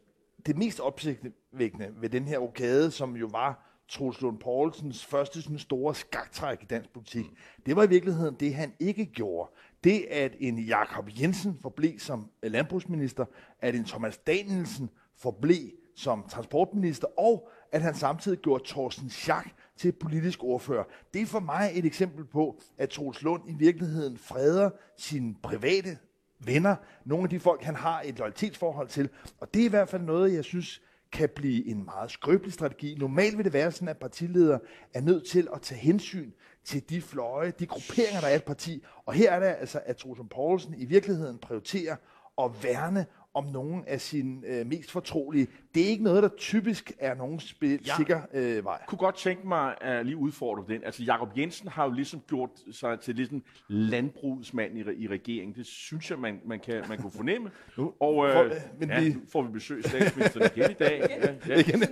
det 0.47 0.57
mest 0.57 0.81
opsigtvækkende 0.81 1.89
ved 2.01 2.09
den 2.09 2.25
her 2.29 2.39
rokade, 2.39 2.91
som 2.91 3.17
jo 3.17 3.29
var 3.33 3.70
Troels 3.91 4.21
Lund 4.21 4.39
Poulsens 4.39 5.07
første 5.07 5.43
sådan 5.43 5.59
store 5.59 5.95
skaktræk 5.95 6.63
i 6.63 6.67
dansk 6.67 6.93
politik, 6.93 7.27
det 7.67 7.77
var 7.77 7.83
i 7.85 7.89
virkeligheden 7.89 8.35
det, 8.41 8.55
han 8.55 8.73
ikke 8.81 9.07
gjorde. 9.07 9.51
Det, 9.85 10.05
at 10.11 10.37
en 10.39 10.59
Jakob 10.59 11.09
Jensen 11.21 11.59
forblev 11.63 11.99
som 11.99 12.31
øh, 12.43 12.53
landbrugsminister, 12.53 13.25
at 13.61 13.75
en 13.75 13.85
Thomas 13.85 14.19
Danielsen 14.19 14.91
forblev 15.17 15.71
som 15.97 16.25
transportminister, 16.29 17.07
og 17.19 17.49
at 17.73 17.83
han 17.83 17.95
samtidig 17.95 18.39
gjorde 18.39 18.65
Thorsten 18.67 19.11
Schack 19.11 19.49
til 19.77 19.93
politisk 19.93 20.45
ordfører. 20.45 20.85
Det 21.15 21.23
er 21.23 21.27
for 21.27 21.41
mig 21.41 21.71
et 21.75 21.85
eksempel 21.85 22.25
på, 22.25 22.61
at 22.79 22.89
Troels 22.89 23.23
Lund 23.23 23.43
i 23.49 23.55
virkeligheden 23.59 24.19
freder 24.19 24.71
sine 24.97 25.35
private 25.43 25.99
venner, 26.39 26.77
nogle 27.05 27.25
af 27.25 27.31
de 27.31 27.41
folk, 27.41 27.63
han 27.63 27.77
har 27.77 28.03
et 28.05 28.19
loyalitetsforhold 28.19 28.89
til. 28.89 29.09
Og 29.41 29.55
det 29.55 29.63
er 29.63 29.67
i 29.67 29.69
hvert 29.69 29.89
fald 29.89 30.03
noget, 30.03 30.35
jeg 30.35 30.45
synes 30.45 30.83
kan 31.13 31.29
blive 31.35 31.67
en 31.67 31.85
meget 31.85 32.11
skrøbelig 32.11 32.53
strategi. 32.53 32.95
Normalt 32.99 33.37
vil 33.37 33.45
det 33.45 33.53
være 33.53 33.73
sådan, 33.73 33.89
at 33.89 33.99
partiledere 33.99 34.61
er 34.95 35.01
nødt 35.01 35.27
til 35.27 35.49
at 35.55 35.63
tage 35.63 35.81
hensyn 35.81 36.31
til 36.65 36.89
de 36.89 37.03
fløje, 37.03 37.53
de 37.59 37.67
grupperinger, 37.67 38.21
der 38.21 38.29
er 38.29 38.33
i 38.33 38.37
et 38.37 38.45
parti. 38.45 38.83
Og 39.07 39.15
her 39.15 39.33
er 39.33 39.41
det 39.41 39.47
altså, 39.47 39.81
at 39.87 39.97
Troels 39.97 40.21
Poulsen 40.31 40.75
i 40.79 40.85
virkeligheden 40.85 41.39
prioriterer 41.39 41.97
at 42.39 42.51
værne 42.63 43.07
om 43.35 43.45
nogle 43.45 43.89
af 43.89 44.01
sine 44.01 44.47
øh, 44.47 44.67
mest 44.67 44.91
fortrolige. 44.91 45.47
Det 45.75 45.83
er 45.85 45.89
ikke 45.89 46.05
noget, 46.05 46.23
der 46.23 46.29
typisk 46.39 46.93
er 46.99 47.15
nogen 47.15 47.41
spil- 47.41 47.81
Ja. 47.87 47.97
sikker 47.97 48.21
øh, 48.35 48.65
vej. 48.65 48.79
kunne 48.89 48.99
godt 48.99 49.17
tænke 49.17 49.49
mig 49.49 49.75
at 49.81 50.07
lige 50.07 50.17
udfordre 50.17 50.65
den. 50.69 50.85
Altså, 50.85 51.03
Jakob 51.03 51.29
Jensen 51.39 51.69
har 51.69 51.85
jo 51.85 51.91
ligesom 51.91 52.21
gjort 52.29 52.51
sig 52.73 53.01
til 53.01 53.15
lidt 53.15 53.31
en 53.31 53.43
landbrugsmand 53.69 54.79
i, 54.79 54.81
i 55.05 55.09
regeringen. 55.09 55.55
Det 55.55 55.67
synes 55.67 56.11
jeg, 56.11 56.19
man, 56.19 56.41
man, 56.45 56.61
kan, 56.61 56.85
man 56.89 56.99
kunne 56.99 57.13
fornemme. 57.13 57.51
Nu 57.79 57.93
Og 58.01 58.27
øh, 58.29 58.33
får- 58.35 58.49
men 58.81 58.89
ja, 58.91 59.01
vi- 59.01 59.17
får 59.33 59.43
vi 59.43 59.53
besøg 59.53 59.79
af 59.85 59.91
statsministeren 59.91 60.51
igen 60.57 60.71
i 60.71 60.75
dag. 60.75 61.01
Ja, 61.49 61.55
ja. 61.55 61.61
Igen. 61.61 61.83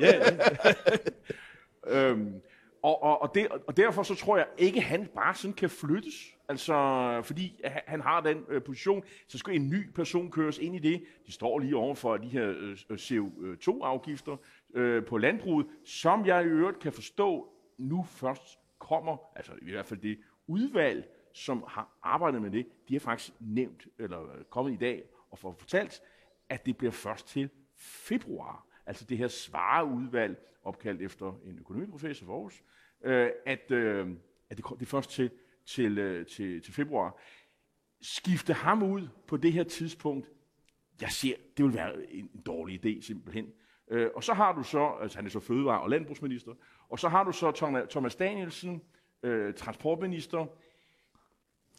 ja. 0.00 0.20
øhm, 1.88 2.32
og, 2.82 3.02
og, 3.02 3.22
og, 3.22 3.30
det, 3.34 3.48
og 3.66 3.76
derfor 3.76 4.02
så 4.02 4.14
tror 4.14 4.36
jeg 4.36 4.46
ikke, 4.58 4.80
han 4.80 5.08
bare 5.14 5.34
sådan 5.34 5.52
kan 5.54 5.70
flyttes. 5.70 6.31
Altså, 6.48 7.20
fordi 7.24 7.60
han- 7.64 8.00
har 8.00 8.20
den 8.20 8.44
øh, 8.48 8.62
position, 8.62 9.04
så 9.28 9.38
skal 9.38 9.54
en 9.54 9.70
ny 9.70 9.90
person 9.90 10.30
køres 10.30 10.58
ind 10.58 10.76
i 10.76 10.78
det. 10.78 11.04
De 11.26 11.32
står 11.32 11.58
lige 11.58 11.76
over 11.76 11.94
for 11.94 12.16
de 12.16 12.28
her 12.28 12.48
øh, 12.48 12.76
øh 12.90 12.96
CO2-afgifter 12.96 14.36
øh, 14.74 15.04
på 15.04 15.18
landbruget, 15.18 15.66
som 15.84 16.26
jeg 16.26 16.44
i 16.44 16.46
øvrigt 16.46 16.78
kan 16.78 16.92
forstå 16.92 17.52
nu 17.78 18.02
først 18.02 18.58
kommer, 18.78 19.16
altså 19.36 19.52
i 19.62 19.70
hvert 19.70 19.86
fald 19.86 20.00
det 20.00 20.18
udvalg, 20.46 21.08
som 21.32 21.64
har 21.68 21.98
arbejdet 22.02 22.42
med 22.42 22.50
det, 22.50 22.66
de 22.88 22.94
har 22.94 23.00
faktisk 23.00 23.32
nævnt, 23.40 23.86
eller 23.98 24.22
øh, 24.22 24.44
kommet 24.44 24.72
i 24.72 24.76
dag 24.76 25.04
og 25.30 25.38
får 25.38 25.52
fortalt, 25.52 26.02
at 26.48 26.66
det 26.66 26.76
bliver 26.76 26.90
først 26.90 27.28
til 27.28 27.50
februar, 27.76 28.66
altså 28.86 29.04
det 29.04 29.18
her 29.18 29.28
svareudvalg, 29.28 30.48
opkaldt 30.64 31.02
efter 31.02 31.40
en 31.44 31.58
økonomiprofessor 31.58 32.26
for 32.26 32.32
Aarhus, 32.32 32.62
øh, 33.04 33.30
at, 33.46 33.70
øh, 33.70 34.08
at 34.50 34.56
det, 34.56 34.64
det 34.70 34.82
er 34.82 34.86
først 34.86 35.10
til, 35.10 35.30
til, 35.66 35.98
øh, 35.98 36.26
til, 36.26 36.62
til 36.62 36.74
februar. 36.74 37.20
Skifte 38.00 38.52
ham 38.52 38.82
ud 38.82 39.08
på 39.26 39.36
det 39.36 39.52
her 39.52 39.64
tidspunkt, 39.64 40.28
jeg 41.00 41.10
ser, 41.10 41.34
det 41.56 41.64
vil 41.64 41.74
være 41.74 42.12
en, 42.12 42.30
dårlig 42.46 42.86
idé 42.86 43.06
simpelthen. 43.06 43.52
Øh, 43.90 44.10
og 44.14 44.24
så 44.24 44.34
har 44.34 44.52
du 44.52 44.62
så, 44.62 44.96
altså 45.02 45.18
han 45.18 45.26
er 45.26 45.30
så 45.30 45.40
fødevare- 45.40 45.80
og 45.80 45.90
landbrugsminister, 45.90 46.52
og 46.88 46.98
så 46.98 47.08
har 47.08 47.24
du 47.24 47.32
så 47.32 47.50
Thomas, 47.90 48.14
Danielsen, 48.14 48.82
øh, 49.22 49.54
transportminister. 49.54 50.46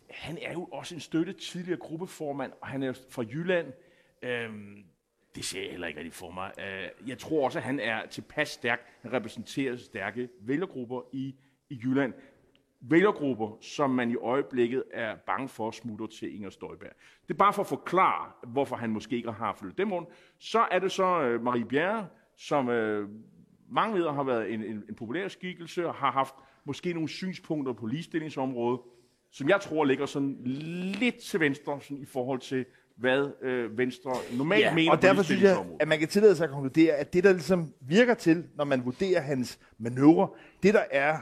Han 0.10 0.38
er 0.42 0.54
jo 0.54 0.66
også 0.66 0.96
en 0.96 1.02
støtte 1.02 1.34
tidligere 1.34 1.80
gruppeformand, 1.80 2.52
og 2.62 2.68
han 2.68 2.84
er 2.84 2.94
fra 3.10 3.24
Jylland. 3.24 3.74
Øhm, 4.22 4.84
det 5.36 5.46
ser 5.46 5.62
jeg 5.62 5.72
heller 5.72 5.88
ikke 5.88 6.00
rigtig 6.00 6.14
for 6.14 6.32
mig. 6.32 6.52
Øh, 6.60 7.10
jeg 7.10 7.18
tror 7.18 7.46
også, 7.46 7.60
at 7.60 7.64
han 7.64 7.80
er 7.80 8.06
tilpas 8.06 8.50
stærk. 8.50 8.80
Han 9.02 9.14
repræsenterer 9.14 9.78
stærke 9.78 10.30
vælgergrupper 10.42 11.02
i, 11.14 11.36
i 11.70 11.80
Jylland. 11.84 12.14
Vælgergrupper, 12.90 13.58
som 13.62 13.90
man 13.90 14.12
i 14.12 14.16
øjeblikket 14.16 14.84
er 14.94 15.16
bange 15.28 15.50
for 15.50 15.72
smutter 15.72 16.08
til 16.08 16.36
Inger 16.36 16.50
Støjberg. 16.50 16.92
Det 17.28 17.34
er 17.34 17.38
bare 17.38 17.54
for 17.54 17.62
at 17.62 17.68
forklare, 17.68 18.32
hvorfor 18.48 18.76
han 18.76 18.90
måske 18.90 19.16
ikke 19.16 19.32
har 19.32 19.56
flyttet 19.60 19.78
dem 19.78 19.92
rundt. 19.92 20.10
Så 20.40 20.68
er 20.72 20.80
det 20.80 20.92
så 20.92 21.22
øh, 21.22 21.44
Marie 21.44 21.66
Bjerre, 21.66 22.08
som 22.38 22.70
øh, 22.70 23.10
mange 23.70 23.96
ved 23.96 24.10
har 24.10 24.24
været 24.24 24.54
en, 24.54 24.64
en, 24.64 24.84
en 24.90 24.96
populær 24.96 25.28
skikkelse 25.28 25.88
og 25.88 25.94
har 25.94 26.12
haft 26.12 26.34
måske 26.66 26.94
nogle 26.94 27.10
synspunkter 27.10 27.74
på 27.74 27.86
ligestillingsområdet, 27.86 28.80
som 29.32 29.50
jeg 29.50 29.62
tror 29.62 29.86
ligger 29.86 30.06
sådan 30.06 30.38
lidt 31.00 31.16
til 31.18 31.40
venstre 31.40 31.82
sådan 31.82 31.98
i 31.98 32.06
forhold 32.06 32.40
til, 32.40 32.66
hvad 32.96 33.32
øh, 33.42 33.78
Venstre 33.78 34.12
normalt 34.38 34.62
Ja, 34.62 34.74
mener 34.74 34.92
og 34.92 35.02
derfor 35.02 35.24
synes 35.24 35.42
jeg, 35.42 35.66
at 35.80 35.88
man 35.88 36.00
kan 36.00 36.08
tillade 36.08 36.36
sig 36.36 36.44
at 36.44 36.50
konkludere, 36.50 36.94
at 36.94 37.14
det, 37.14 37.24
der 37.24 37.32
ligesom 37.34 37.74
virker 37.82 38.14
til, 38.14 38.46
når 38.56 38.64
man 38.64 38.86
vurderer 38.86 39.22
hans 39.22 39.60
manøvre, 39.78 40.30
det 40.64 40.74
der 40.74 40.84
er 40.92 41.18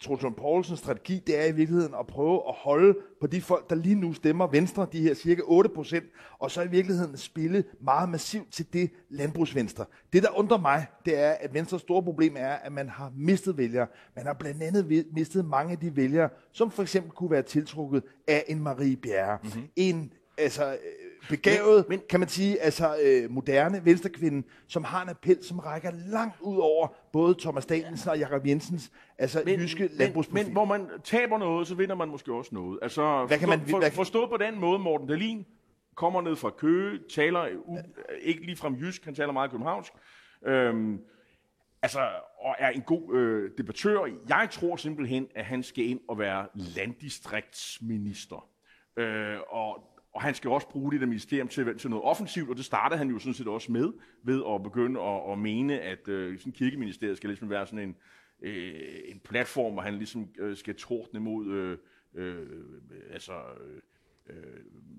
Troels 0.00 0.22
Lund 0.22 0.34
Poulsens 0.34 0.78
strategi, 0.78 1.22
det 1.26 1.40
er 1.40 1.44
i 1.44 1.52
virkeligheden 1.52 1.94
at 2.00 2.06
prøve 2.06 2.42
at 2.48 2.54
holde 2.54 2.98
på 3.20 3.26
de 3.26 3.40
folk, 3.40 3.70
der 3.70 3.76
lige 3.76 3.94
nu 3.94 4.12
stemmer 4.12 4.46
Venstre, 4.46 4.86
de 4.92 5.00
her 5.00 5.14
cirka 5.14 5.42
8 5.44 5.70
procent, 5.70 6.04
og 6.38 6.50
så 6.50 6.62
i 6.62 6.68
virkeligheden 6.68 7.16
spille 7.16 7.64
meget 7.80 8.08
massivt 8.08 8.52
til 8.52 8.72
det 8.72 8.90
landbrugsvenstre. 9.10 9.84
Det, 10.12 10.22
der 10.22 10.38
undrer 10.38 10.58
mig, 10.58 10.86
det 11.06 11.18
er, 11.18 11.30
at 11.30 11.54
Venstres 11.54 11.82
store 11.82 12.02
problem 12.02 12.34
er, 12.38 12.52
at 12.52 12.72
man 12.72 12.88
har 12.88 13.12
mistet 13.16 13.56
vælgere. 13.56 13.86
Man 14.16 14.26
har 14.26 14.32
blandt 14.32 14.62
andet 14.62 15.06
mistet 15.12 15.44
mange 15.44 15.72
af 15.72 15.78
de 15.78 15.96
vælgere, 15.96 16.28
som 16.52 16.70
for 16.70 16.82
eksempel 16.82 17.10
kunne 17.10 17.30
være 17.30 17.42
tiltrukket 17.42 18.02
af 18.28 18.44
en 18.48 18.62
Marie 18.62 18.96
Bjerre. 18.96 19.38
Mm-hmm. 19.42 19.68
En 19.76 20.12
altså, 20.38 20.72
øh, 20.72 20.78
begavet, 21.28 21.76
men, 21.76 21.84
Men- 21.88 21.98
men, 21.98 22.00
kan 22.10 22.20
man 22.20 22.28
sige, 22.28 22.60
altså 22.60 22.96
øh, 23.04 23.30
moderne 23.30 23.84
venstrekvinde, 23.84 24.46
som 24.68 24.84
har 24.84 25.02
en 25.02 25.08
appel, 25.08 25.38
som 25.44 25.58
rækker 25.58 25.90
langt 26.06 26.40
ud 26.40 26.56
over 26.58 26.88
både 27.12 27.34
Thomas 27.40 27.66
Danielsen 27.66 28.10
og 28.10 28.18
Jakob 28.18 28.46
Jensens 28.46 28.92
altså 29.18 29.42
men, 29.44 29.60
jyske 29.60 29.80
men, 29.82 29.90
landbrugsprofil. 29.98 30.44
men 30.44 30.52
hvor 30.52 30.64
man 30.64 30.86
taber 31.04 31.38
noget, 31.38 31.66
så 31.68 31.74
vinder 31.74 31.94
man 31.94 32.08
måske 32.08 32.32
også 32.32 32.54
noget. 32.54 32.78
Altså, 32.82 33.24
Hvad 33.26 33.38
kan 33.38 33.48
forstå, 33.48 33.58
man- 33.60 33.68
for, 33.70 33.78
hvad- 33.78 33.90
forstået 33.90 34.30
på 34.30 34.36
den 34.36 34.60
måde, 34.60 34.78
Morten 34.78 35.08
Dahlin 35.08 35.46
kommer 35.96 36.22
ned 36.22 36.36
fra 36.36 36.50
Køge, 36.50 36.98
taler 37.14 37.46
u, 37.66 37.78
ikke 38.20 38.40
lige 38.46 38.56
fra 38.56 38.72
jysk, 38.80 39.04
han 39.04 39.14
taler 39.14 39.32
meget 39.32 39.50
københavnsk, 39.50 39.92
øhm, 40.46 40.98
altså, 41.82 42.00
og 42.40 42.54
er 42.58 42.68
en 42.68 42.82
god 42.82 43.14
øh, 43.14 43.50
debattør. 43.58 44.04
Jeg 44.28 44.48
tror 44.50 44.76
simpelthen, 44.76 45.26
at 45.34 45.44
han 45.44 45.62
skal 45.62 45.84
ind 45.84 46.00
og 46.08 46.18
være 46.18 46.46
landdistriktsminister. 46.54 48.48
Øh, 48.96 49.36
og, 49.50 49.84
og 50.18 50.22
han 50.22 50.34
skal 50.34 50.50
også 50.50 50.68
bruge 50.68 50.92
det 50.92 51.00
der 51.00 51.06
ministerium 51.06 51.48
til, 51.48 51.78
til 51.78 51.90
noget 51.90 52.04
offensivt, 52.04 52.50
og 52.50 52.56
det 52.56 52.64
startede 52.64 52.98
han 52.98 53.10
jo 53.10 53.18
sådan 53.18 53.34
set 53.34 53.48
også 53.48 53.72
med, 53.72 53.92
ved 54.22 54.42
at 54.54 54.62
begynde 54.62 55.00
at, 55.00 55.32
at 55.32 55.38
mene, 55.38 55.80
at 55.80 56.08
øh, 56.08 56.38
sådan 56.38 56.52
kirkeministeriet 56.52 57.16
skal 57.16 57.28
ligesom 57.28 57.50
være 57.50 57.66
sådan 57.66 57.88
en, 57.88 57.96
øh, 58.42 59.00
en 59.04 59.20
platform, 59.20 59.72
hvor 59.72 59.82
han 59.82 59.94
ligesom 59.94 60.28
øh, 60.38 60.56
skal 60.56 60.74
tordne 60.74 61.20
mod 61.20 61.46
øh, 61.46 61.78
øh, 62.14 62.46
altså, 63.12 63.32
øh, 64.30 64.36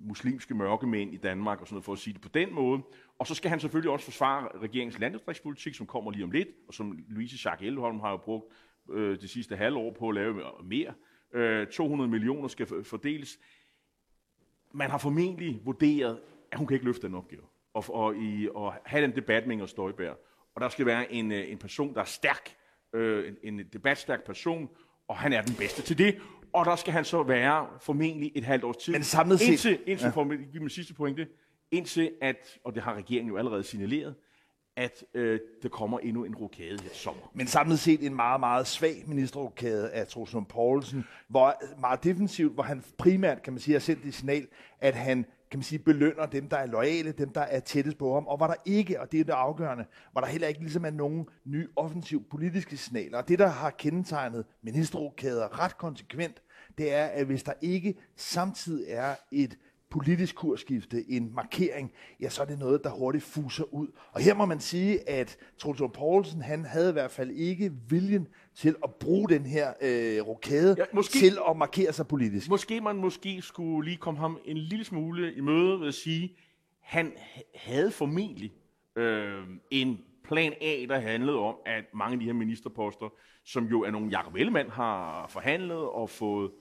muslimske 0.01 0.53
mørkemænd 0.53 1.13
i 1.13 1.17
Danmark, 1.17 1.62
og 1.62 1.67
sådan 1.67 1.75
noget, 1.75 1.86
for 1.86 1.93
at 1.93 1.99
sige 1.99 2.13
det 2.13 2.21
på 2.21 2.29
den 2.29 2.53
måde. 2.53 2.82
Og 3.19 3.27
så 3.27 3.36
skal 3.36 3.49
han 3.49 3.60
selvfølgelig 3.60 3.91
også 3.91 4.05
forsvare 4.05 4.47
regeringens 4.62 4.99
landdistriktspolitik, 4.99 5.75
som 5.75 5.86
kommer 5.86 6.12
lige 6.12 6.23
om 6.23 6.32
lidt, 6.32 6.49
og 6.67 6.73
som 6.73 6.99
Louise 7.10 7.38
Schack 7.38 7.62
Elholm 7.62 7.99
har 7.99 8.12
jo 8.12 8.17
brugt 8.17 8.45
øh, 8.91 9.21
det 9.21 9.29
sidste 9.29 9.55
halvår 9.55 9.95
på 9.99 10.10
at 10.10 10.15
lave 10.15 10.41
mere. 10.63 10.93
Øh, 11.34 11.67
200 11.67 12.10
millioner 12.10 12.47
skal 12.47 12.67
fordeles. 12.84 13.39
Man 14.73 14.89
har 14.89 14.97
formentlig 14.97 15.62
vurderet, 15.65 16.19
at 16.51 16.58
hun 16.58 16.67
kan 16.67 16.73
ikke 16.75 16.86
løfte 16.86 17.08
den 17.08 17.15
opgave, 17.15 17.41
og, 17.73 17.84
og, 17.89 18.15
i, 18.15 18.47
og 18.55 18.73
have 18.86 19.03
den 19.03 19.15
debat 19.15 19.43
med 19.47 19.53
Inger 19.53 19.65
Støjberg. 19.65 20.17
Og 20.55 20.62
der 20.62 20.69
skal 20.69 20.86
være 20.86 21.12
en, 21.13 21.32
øh, 21.32 21.51
en 21.51 21.58
person, 21.58 21.93
der 21.93 22.01
er 22.01 22.05
stærk, 22.05 22.49
øh, 22.93 23.34
en, 23.43 23.60
en 23.60 23.65
debatstærk 23.73 24.25
person, 24.25 24.69
og 25.08 25.17
han 25.17 25.34
er 25.34 25.41
den 25.41 25.55
bedste 25.55 25.82
til 25.82 25.97
det. 25.97 26.17
Og 26.53 26.65
der 26.65 26.75
skal 26.75 26.93
han 26.93 27.05
så 27.05 27.23
være 27.23 27.67
formentlig 27.82 28.32
et 28.36 28.43
halvt 28.43 28.63
års 28.63 28.77
tid. 28.77 28.93
Men 28.93 29.03
samlet 29.03 29.39
set- 29.39 29.47
Indtil, 29.49 29.79
indtil 29.88 30.05
ja. 30.05 30.12
for 30.12 30.23
min 30.60 30.69
sidste 30.69 30.93
pointe, 30.93 31.27
indtil 31.71 32.12
at, 32.21 32.60
og 32.63 32.75
det 32.75 32.84
har 32.84 32.93
regeringen 32.93 33.29
jo 33.32 33.38
allerede 33.38 33.63
signaleret, 33.63 34.15
at 34.79 35.03
øh, 35.13 35.39
der 35.63 35.69
kommer 35.69 35.99
endnu 35.99 36.23
en 36.23 36.35
rokade 36.35 36.79
her 36.83 36.89
sommer. 36.93 37.31
Men 37.33 37.47
samlet 37.47 37.79
set 37.79 38.05
en 38.05 38.15
meget, 38.15 38.39
meget 38.39 38.67
svag 38.67 39.03
ministerrokade 39.07 39.91
af 39.91 40.07
Troels 40.07 40.35
Poulsen, 40.49 41.05
hvor 41.27 41.55
meget 41.79 42.03
defensivt, 42.03 42.53
hvor 42.53 42.63
han 42.63 42.83
primært, 42.97 43.43
kan 43.43 43.53
man 43.53 43.59
sige, 43.59 43.73
har 43.73 43.79
sendt 43.79 44.03
det 44.03 44.13
signal, 44.13 44.47
at 44.79 44.95
han 44.95 45.25
kan 45.51 45.57
man 45.57 45.63
sige, 45.63 45.79
belønner 45.79 46.25
dem, 46.25 46.49
der 46.49 46.57
er 46.57 46.65
loyale, 46.65 47.11
dem, 47.11 47.29
der 47.29 47.41
er 47.41 47.59
tættest 47.59 47.97
på 47.97 48.13
ham, 48.13 48.27
og 48.27 48.37
hvor 48.37 48.47
der 48.47 48.55
ikke, 48.65 49.01
og 49.01 49.11
det 49.11 49.19
er 49.19 49.23
det 49.23 49.33
afgørende, 49.33 49.85
hvor 50.11 50.21
der 50.21 50.27
heller 50.27 50.47
ikke 50.47 50.59
ligesom 50.59 50.85
er 50.85 50.89
nogen 50.89 51.27
nye 51.45 51.67
offensiv 51.75 52.23
politiske 52.29 52.77
signaler. 52.77 53.17
Og 53.17 53.27
det, 53.27 53.39
der 53.39 53.47
har 53.47 53.69
kendetegnet 53.69 54.45
ministerrokæder 54.61 55.59
ret 55.63 55.77
konsekvent, 55.77 56.41
det 56.77 56.93
er, 56.93 57.05
at 57.05 57.25
hvis 57.25 57.43
der 57.43 57.53
ikke 57.61 57.95
samtidig 58.15 58.85
er 58.87 59.15
et 59.31 59.57
politisk 59.91 60.36
kursskifte, 60.36 61.12
en 61.12 61.34
markering, 61.36 61.91
ja, 62.21 62.30
så 62.30 62.41
er 62.41 62.45
det 62.45 62.60
noget, 62.60 62.84
der 62.84 62.89
hurtigt 62.89 63.23
fuser 63.23 63.73
ud. 63.73 63.88
Og 64.12 64.21
her 64.21 64.34
må 64.34 64.45
man 64.45 64.60
sige, 64.60 65.10
at 65.10 65.38
Troels 65.58 65.82
Poulsen, 65.93 66.41
han 66.41 66.65
havde 66.65 66.89
i 66.89 66.93
hvert 66.93 67.12
fald 67.12 67.32
ikke 67.32 67.71
viljen 67.89 68.28
til 68.56 68.75
at 68.84 68.95
bruge 68.95 69.30
den 69.30 69.45
her 69.45 69.73
øh, 69.82 70.28
rokade 70.28 70.75
ja, 70.78 70.84
måske, 70.93 71.19
til 71.19 71.38
at 71.49 71.58
markere 71.58 71.93
sig 71.93 72.08
politisk. 72.08 72.49
Måske 72.49 72.82
man 72.82 72.95
måske 72.95 73.41
skulle 73.41 73.89
lige 73.89 73.97
komme 73.97 74.19
ham 74.19 74.39
en 74.45 74.58
lille 74.58 74.86
smule 74.86 75.34
i 75.34 75.41
møde 75.41 75.80
ved 75.80 75.88
at 75.88 75.93
sige, 75.93 76.38
han 76.82 77.13
havde 77.56 77.91
formentlig 77.91 78.52
øh, 78.95 79.43
en 79.71 79.99
plan 80.23 80.54
A, 80.62 80.86
der 80.89 80.99
handlede 80.99 81.38
om, 81.38 81.56
at 81.65 81.84
mange 81.93 82.13
af 82.13 82.19
de 82.19 82.25
her 82.25 82.34
ministerposter, 82.34 83.13
som 83.45 83.65
jo 83.65 83.82
er 83.82 83.91
nogle 83.91 84.17
Jacob 84.17 84.36
Ellemann 84.36 84.69
har 84.69 85.28
forhandlet 85.28 85.78
og 85.78 86.10
fået 86.10 86.52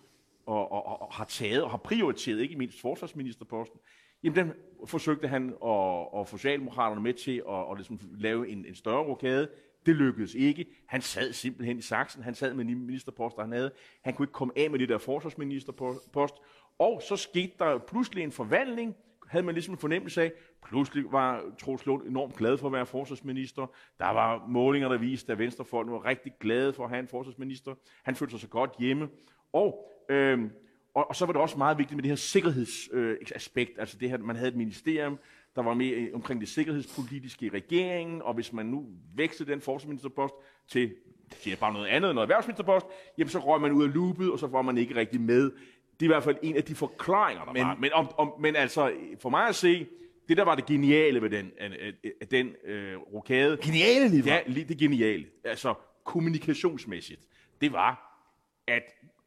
og, 0.48 0.72
og, 0.72 1.02
og 1.02 1.14
har 1.14 1.24
taget 1.24 1.62
og 1.62 1.70
har 1.70 1.76
prioriteret, 1.76 2.40
ikke 2.40 2.56
mindst 2.56 2.80
forsvarsministerposten, 2.80 3.80
jamen 4.22 4.36
den 4.36 4.52
forsøgte 4.86 5.28
han 5.28 5.54
og, 5.60 6.14
og 6.14 6.28
Socialdemokraterne 6.28 7.00
med 7.00 7.14
til 7.14 7.42
at, 7.48 7.70
at 7.70 7.76
ligesom 7.76 8.00
lave 8.18 8.48
en, 8.48 8.64
en 8.64 8.74
større 8.74 9.04
rokade. 9.04 9.48
Det 9.86 9.96
lykkedes 9.96 10.34
ikke. 10.34 10.66
Han 10.86 11.02
sad 11.02 11.32
simpelthen 11.32 11.78
i 11.78 11.82
saksen. 11.82 12.22
Han 12.22 12.34
sad 12.34 12.54
med 12.54 12.64
de 12.64 12.74
ministerposter, 12.74 13.42
han 13.42 13.52
havde. 13.52 13.70
Han 14.04 14.14
kunne 14.14 14.24
ikke 14.24 14.32
komme 14.32 14.54
af 14.56 14.70
med 14.70 14.78
det 14.78 14.88
der 14.88 14.98
forsvarsministerpost. 14.98 16.34
Og 16.78 17.02
så 17.08 17.16
skete 17.16 17.52
der 17.58 17.78
pludselig 17.78 18.24
en 18.24 18.32
forvandling, 18.32 18.96
havde 19.28 19.44
man 19.44 19.54
ligesom 19.54 19.74
en 19.74 19.78
fornemmelse 19.78 20.22
af, 20.22 20.32
pludselig 20.66 21.04
var 21.12 21.44
Troels 21.60 21.86
Lund 21.86 22.06
enormt 22.06 22.36
glad 22.36 22.58
for 22.58 22.66
at 22.66 22.72
være 22.72 22.86
forsvarsminister. 22.86 23.66
Der 23.98 24.08
var 24.08 24.46
målinger, 24.48 24.88
der 24.88 24.98
viste, 24.98 25.32
at 25.32 25.38
Venstrefolk 25.38 25.90
var 25.90 26.04
rigtig 26.04 26.32
glade 26.40 26.72
for 26.72 26.84
at 26.84 26.90
have 26.90 27.00
en 27.00 27.08
forsvarsminister. 27.08 27.74
Han 28.02 28.14
følte 28.14 28.30
sig 28.30 28.40
så 28.40 28.48
godt 28.48 28.70
hjemme. 28.78 29.08
Og 29.52 29.88
Øhm, 30.08 30.50
og, 30.94 31.08
og 31.08 31.16
så 31.16 31.26
var 31.26 31.32
det 31.32 31.42
også 31.42 31.58
meget 31.58 31.78
vigtigt 31.78 31.96
med 31.96 32.02
det 32.02 32.10
her 32.10 32.16
sikkerhedsaspekt, 32.16 33.70
øh, 33.70 33.80
altså 33.80 33.96
det 34.00 34.10
her, 34.10 34.18
man 34.18 34.36
havde 34.36 34.48
et 34.48 34.56
ministerium, 34.56 35.18
der 35.56 35.62
var 35.62 35.74
med 35.74 35.90
øh, 35.90 36.08
omkring 36.14 36.40
det 36.40 36.48
sikkerhedspolitiske 36.48 37.46
i 37.46 37.48
regeringen, 37.48 38.22
og 38.22 38.34
hvis 38.34 38.52
man 38.52 38.66
nu 38.66 38.86
vækstede 39.14 39.50
den 39.50 39.60
forsvarsministerpost 39.60 40.34
til, 40.68 40.94
siger 41.36 41.56
bare 41.56 41.72
noget 41.72 41.86
andet, 41.86 42.14
noget 42.14 42.24
erhvervsministerpost, 42.26 42.86
jamen 43.18 43.30
så 43.30 43.38
røg 43.38 43.60
man 43.60 43.72
ud 43.72 43.84
af 43.84 43.94
loopet, 43.94 44.30
og 44.30 44.38
så 44.38 44.46
var 44.46 44.62
man 44.62 44.78
ikke 44.78 44.94
rigtig 44.94 45.20
med. 45.20 45.44
Det 45.44 46.02
er 46.02 46.04
i 46.04 46.06
hvert 46.06 46.24
fald 46.24 46.36
en 46.42 46.56
af 46.56 46.64
de 46.64 46.74
forklaringer, 46.74 47.44
der 47.44 47.52
men, 47.52 47.62
var. 47.62 47.76
Men, 47.80 47.92
om, 47.92 48.08
om, 48.18 48.32
men 48.40 48.56
altså, 48.56 48.92
for 49.20 49.28
mig 49.28 49.48
at 49.48 49.54
se, 49.54 49.86
det 50.28 50.36
der 50.36 50.42
var 50.44 50.54
det 50.54 50.66
geniale 50.66 51.22
ved 51.22 51.30
den, 51.30 51.52
af, 51.58 51.92
af 52.20 52.28
den 52.28 52.54
øh, 52.64 52.96
rokade. 52.96 53.58
Geniale 53.62 54.08
lige 54.08 54.22
Ja, 54.24 54.40
lige 54.46 54.64
det 54.64 54.78
geniale. 54.78 55.26
Altså 55.44 55.74
kommunikationsmæssigt. 56.04 57.20
Det 57.60 57.72
var, 57.72 58.20
at 58.66 58.82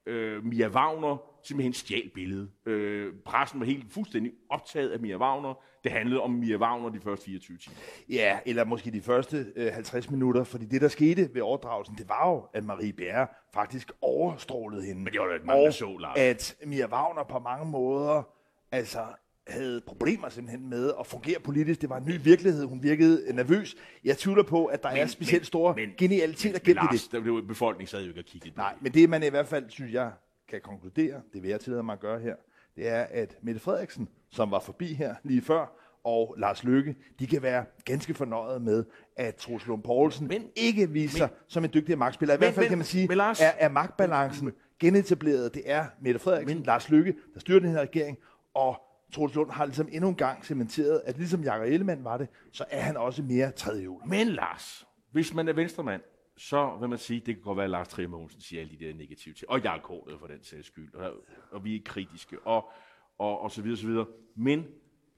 øh, 0.06 0.46
Mia 0.46 0.68
Wagner 0.68 1.18
simpelthen 1.44 1.74
stjal 1.74 2.10
billedet. 2.16 2.50
Øh, 2.66 3.14
pressen 3.26 3.60
var 3.60 3.66
helt 3.66 3.94
fuldstændig 3.94 4.32
optaget 4.50 4.90
af 4.90 5.00
Mia 5.00 5.18
Wagner. 5.18 5.54
Det 5.84 5.92
handlede 5.92 6.22
om 6.22 6.32
Mia 6.32 6.58
Wagner 6.58 6.90
de 6.90 7.00
første 7.00 7.26
24 7.26 7.58
timer. 7.58 7.76
Ja, 8.10 8.40
eller 8.46 8.66
måske 8.66 8.92
de 8.92 9.02
første 9.02 9.46
øh, 9.56 9.74
50 9.74 10.10
minutter, 10.10 10.44
fordi 10.44 10.66
det, 10.66 10.82
der 10.82 10.88
skete 10.88 11.30
ved 11.34 11.42
overdragelsen, 11.42 11.96
det 11.98 12.10
var 12.10 12.30
jo, 12.30 12.48
at 12.54 12.64
Marie 12.64 12.94
Bjerre 12.94 13.28
faktisk 13.54 13.92
overstrålede 14.02 14.86
hende. 14.86 15.02
Men 15.02 15.14
det 15.14 15.22
var 15.22 15.28
da 15.28 15.36
et 15.36 15.46
mange, 15.46 15.68
og 15.68 15.74
så, 15.74 15.98
Lars. 15.98 16.18
at 16.18 16.56
Mia 16.66 16.88
Wagner 16.88 17.24
på 17.24 17.40
mange 17.40 17.66
måder 17.66 18.24
altså 18.72 19.00
havde 19.48 19.82
problemer 19.88 20.30
simpelthen 20.30 20.70
med 20.70 20.92
at 21.00 21.08
fungere 21.08 21.40
politisk. 21.40 21.82
Det 21.82 21.90
var 21.90 21.98
en 21.98 22.06
ny 22.06 22.20
virkelighed. 22.24 22.66
Hun 22.66 22.84
virkede 22.84 23.36
nervøs. 23.36 23.76
Jeg 24.04 24.18
tvivler 24.18 24.44
på, 24.44 24.66
at 24.66 24.84
der 24.84 24.92
men, 24.92 24.98
er 24.98 25.06
specielt 25.06 25.46
store 25.46 25.76
men, 25.76 25.90
genialiteter 25.98 26.60
gennem 26.60 26.88
det. 26.92 27.10
Men 27.14 27.36
det 27.36 27.48
befolkningen 27.48 27.88
sad 27.88 28.02
jo 28.02 28.08
ikke 28.08 28.20
og 28.20 28.26
kiggede 28.26 28.54
Nej, 28.58 28.76
men 28.82 28.94
det 28.94 29.10
man 29.10 29.24
i 29.24 29.30
hvert 29.30 29.48
fald, 29.48 29.70
synes 29.70 29.94
jeg, 29.94 30.12
kan 30.50 30.62
konkludere, 30.64 31.22
det 31.34 31.44
vil 31.44 31.50
jeg 31.50 31.60
tillade 31.60 31.84
mig 31.84 31.94
at 31.94 32.00
gøre 32.00 32.20
her, 32.20 32.36
det 32.76 32.88
er, 32.88 33.04
at 33.04 33.38
Mette 33.42 33.60
Frederiksen, 33.60 34.10
som 34.30 34.52
var 34.52 34.60
forbi 34.60 34.94
her 34.94 35.16
lige 35.24 35.42
før, 35.42 35.78
og 36.04 36.36
Lars 36.38 36.64
Løkke, 36.64 36.96
de 37.20 37.28
kan 37.28 37.42
være 37.42 37.66
ganske 37.86 38.14
fornøjet 38.14 38.62
med, 38.62 38.86
at 39.16 39.36
Troels 39.36 39.68
Lund 39.68 39.84
Poulsen 39.84 40.28
men, 40.28 40.50
ikke 40.56 40.90
viser 40.90 41.28
men, 41.28 41.36
som 41.48 41.64
en 41.64 41.70
dygtig 41.74 41.98
magtspiller. 41.98 42.34
I 42.34 42.38
men, 42.38 42.40
hvert 42.40 42.54
fald 42.54 42.66
men, 42.66 42.70
kan 42.70 42.78
man 42.78 42.86
sige, 42.86 43.16
Lars, 43.16 43.42
er, 43.42 43.52
er 43.58 43.70
magtbalancen 43.70 44.52
genetableret. 44.80 45.54
Det 45.54 45.64
er 45.66 45.86
Mette 46.02 46.20
Frederiksen, 46.20 46.58
men, 46.58 46.66
Lars 46.66 46.90
Løkke, 46.90 47.16
der 47.34 47.40
styrer 47.40 47.60
den 47.60 47.70
her 47.70 47.82
regering, 47.82 48.18
og 48.54 48.82
Troels 49.12 49.36
Lund 49.36 49.52
har 49.52 49.66
ligesom 49.66 49.88
endnu 49.92 50.10
en 50.10 50.16
gang 50.16 50.46
cementeret, 50.46 51.02
at 51.06 51.18
ligesom 51.18 51.44
Jakob 51.44 51.68
Ellemann 51.68 52.04
var 52.04 52.18
det, 52.18 52.28
så 52.52 52.66
er 52.70 52.82
han 52.82 52.98
også 52.98 53.24
mere 53.24 53.52
tredje 53.52 53.82
hjul. 53.82 54.02
Men 54.08 54.28
Lars, 54.28 54.88
hvis 55.12 55.34
man 55.34 55.48
er 55.48 55.54
venstremand, 55.54 56.02
så 56.38 56.78
vil 56.80 56.90
man 56.90 56.98
sige, 56.98 57.20
det 57.20 57.36
kan 57.36 57.44
godt 57.44 57.58
være, 57.58 57.64
at 57.64 57.70
Lars 57.70 57.88
Trier 57.88 58.08
Mogensen 58.08 58.42
siger 58.42 58.62
alle 58.62 58.78
de 58.80 58.86
der 58.86 58.94
negative 58.94 59.36
ting, 59.36 59.50
og 59.50 59.64
jeg 59.64 59.76
er 59.76 59.82
kortet 59.82 60.20
for 60.20 60.28
den 60.28 60.44
sags 60.44 60.68
skyld, 60.68 60.94
og, 60.94 61.14
og 61.52 61.64
vi 61.64 61.76
er 61.76 61.80
kritiske, 61.86 62.40
og, 62.40 62.70
og, 63.18 63.42
og 63.42 63.52
så 63.52 63.62
videre, 63.62 63.78
så 63.78 63.88
videre. 63.88 64.06
Men 64.36 64.66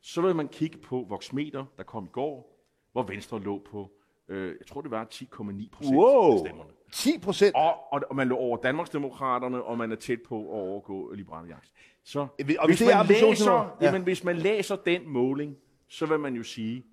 så 0.01 0.21
vil 0.21 0.35
man 0.35 0.47
kigge 0.47 0.77
på 0.77 1.05
Voxmeter, 1.09 1.65
der 1.77 1.83
kom 1.83 2.05
i 2.05 2.09
går, 2.11 2.53
hvor 2.91 3.03
Venstre 3.03 3.39
lå 3.39 3.67
på, 3.71 3.91
øh, 4.29 4.55
jeg 4.59 4.67
tror 4.67 4.81
det 4.81 4.91
var 4.91 5.07
10,9 5.13 5.69
procent 5.71 5.95
wow. 5.95 6.33
af 6.33 6.39
stemmerne. 6.39 6.69
10 6.91 7.19
procent? 7.19 7.55
Og, 7.55 7.93
og, 7.93 8.01
og 8.09 8.15
man 8.15 8.27
lå 8.27 8.35
over 8.35 8.57
Danmarksdemokraterne, 8.57 9.63
og 9.63 9.77
man 9.77 9.91
er 9.91 9.95
tæt 9.95 10.19
på 10.27 10.39
at 10.39 10.59
overgå 10.59 11.13
Liberale 11.13 11.41
Alliance. 11.41 11.71
Så 12.05 12.19
og 12.19 12.29
hvis, 12.45 12.57
hvis, 12.65 12.79
det 12.79 12.87
man 12.87 13.05
læser, 13.07 13.77
ja. 13.81 13.85
jamen, 13.85 14.01
hvis 14.01 14.23
man 14.23 14.35
læser 14.35 14.75
den 14.75 15.01
måling, 15.05 15.55
så 15.87 16.05
vil 16.05 16.19
man 16.19 16.35
jo 16.35 16.43
sige, 16.43 16.83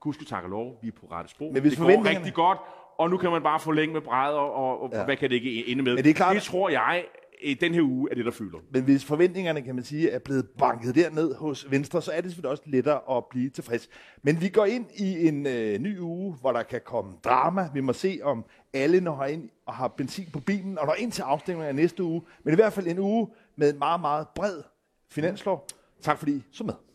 gudske 0.00 0.24
tak 0.24 0.44
og 0.44 0.50
lov, 0.50 0.78
vi 0.82 0.88
er 0.88 0.92
på 1.00 1.06
rette 1.06 1.30
spor. 1.30 1.52
Men 1.52 1.62
hvis 1.62 1.72
det 1.72 1.80
går 1.80 2.08
rigtig 2.08 2.34
godt, 2.34 2.58
og 2.98 3.10
nu 3.10 3.16
kan 3.16 3.30
man 3.30 3.42
bare 3.42 3.60
forlænge 3.60 3.92
med 3.92 4.00
brædder, 4.00 4.38
og, 4.38 4.82
og 4.82 4.90
ja. 4.92 5.04
hvad 5.04 5.16
kan 5.16 5.30
det 5.30 5.36
ikke 5.36 5.68
ende 5.68 5.82
med? 5.82 5.94
Men 5.94 6.04
det, 6.04 6.10
er 6.10 6.14
klart, 6.14 6.34
det 6.34 6.42
tror 6.42 6.68
jeg, 6.68 7.04
i 7.42 7.54
den 7.54 7.74
her 7.74 7.82
uge 7.82 8.10
er 8.10 8.14
det, 8.14 8.24
der 8.24 8.30
fylder. 8.30 8.58
Men 8.70 8.84
hvis 8.84 9.04
forventningerne, 9.04 9.62
kan 9.62 9.74
man 9.74 9.84
sige, 9.84 10.10
er 10.10 10.18
blevet 10.18 10.48
banket 10.58 10.94
derned 10.94 11.34
hos 11.34 11.70
Venstre, 11.70 12.02
så 12.02 12.12
er 12.12 12.20
det 12.20 12.30
selvfølgelig 12.30 12.50
også 12.50 12.62
lettere 12.66 13.16
at 13.16 13.24
blive 13.30 13.50
tilfreds. 13.50 13.88
Men 14.22 14.40
vi 14.40 14.48
går 14.48 14.64
ind 14.64 14.86
i 14.94 15.28
en 15.28 15.46
øh, 15.46 15.78
ny 15.78 16.00
uge, 16.00 16.34
hvor 16.40 16.52
der 16.52 16.62
kan 16.62 16.80
komme 16.84 17.12
drama. 17.24 17.70
Vi 17.74 17.80
må 17.80 17.92
se, 17.92 18.20
om 18.22 18.44
alle 18.74 19.00
når 19.00 19.24
ind 19.24 19.50
og 19.66 19.74
har 19.74 19.88
benzin 19.88 20.28
på 20.32 20.40
bilen, 20.40 20.78
og 20.78 20.86
når 20.86 20.94
ind 20.94 21.12
til 21.12 21.22
afstemningen 21.22 21.68
af 21.68 21.74
næste 21.74 22.02
uge. 22.02 22.22
Men 22.44 22.52
i 22.52 22.56
hvert 22.56 22.72
fald 22.72 22.86
en 22.86 22.98
uge 22.98 23.28
med 23.56 23.72
en 23.72 23.78
meget, 23.78 24.00
meget 24.00 24.28
bred 24.34 24.62
finanslov. 25.10 25.66
Tak 26.00 26.18
fordi 26.18 26.32
I 26.32 26.42
så 26.52 26.64
med. 26.64 26.85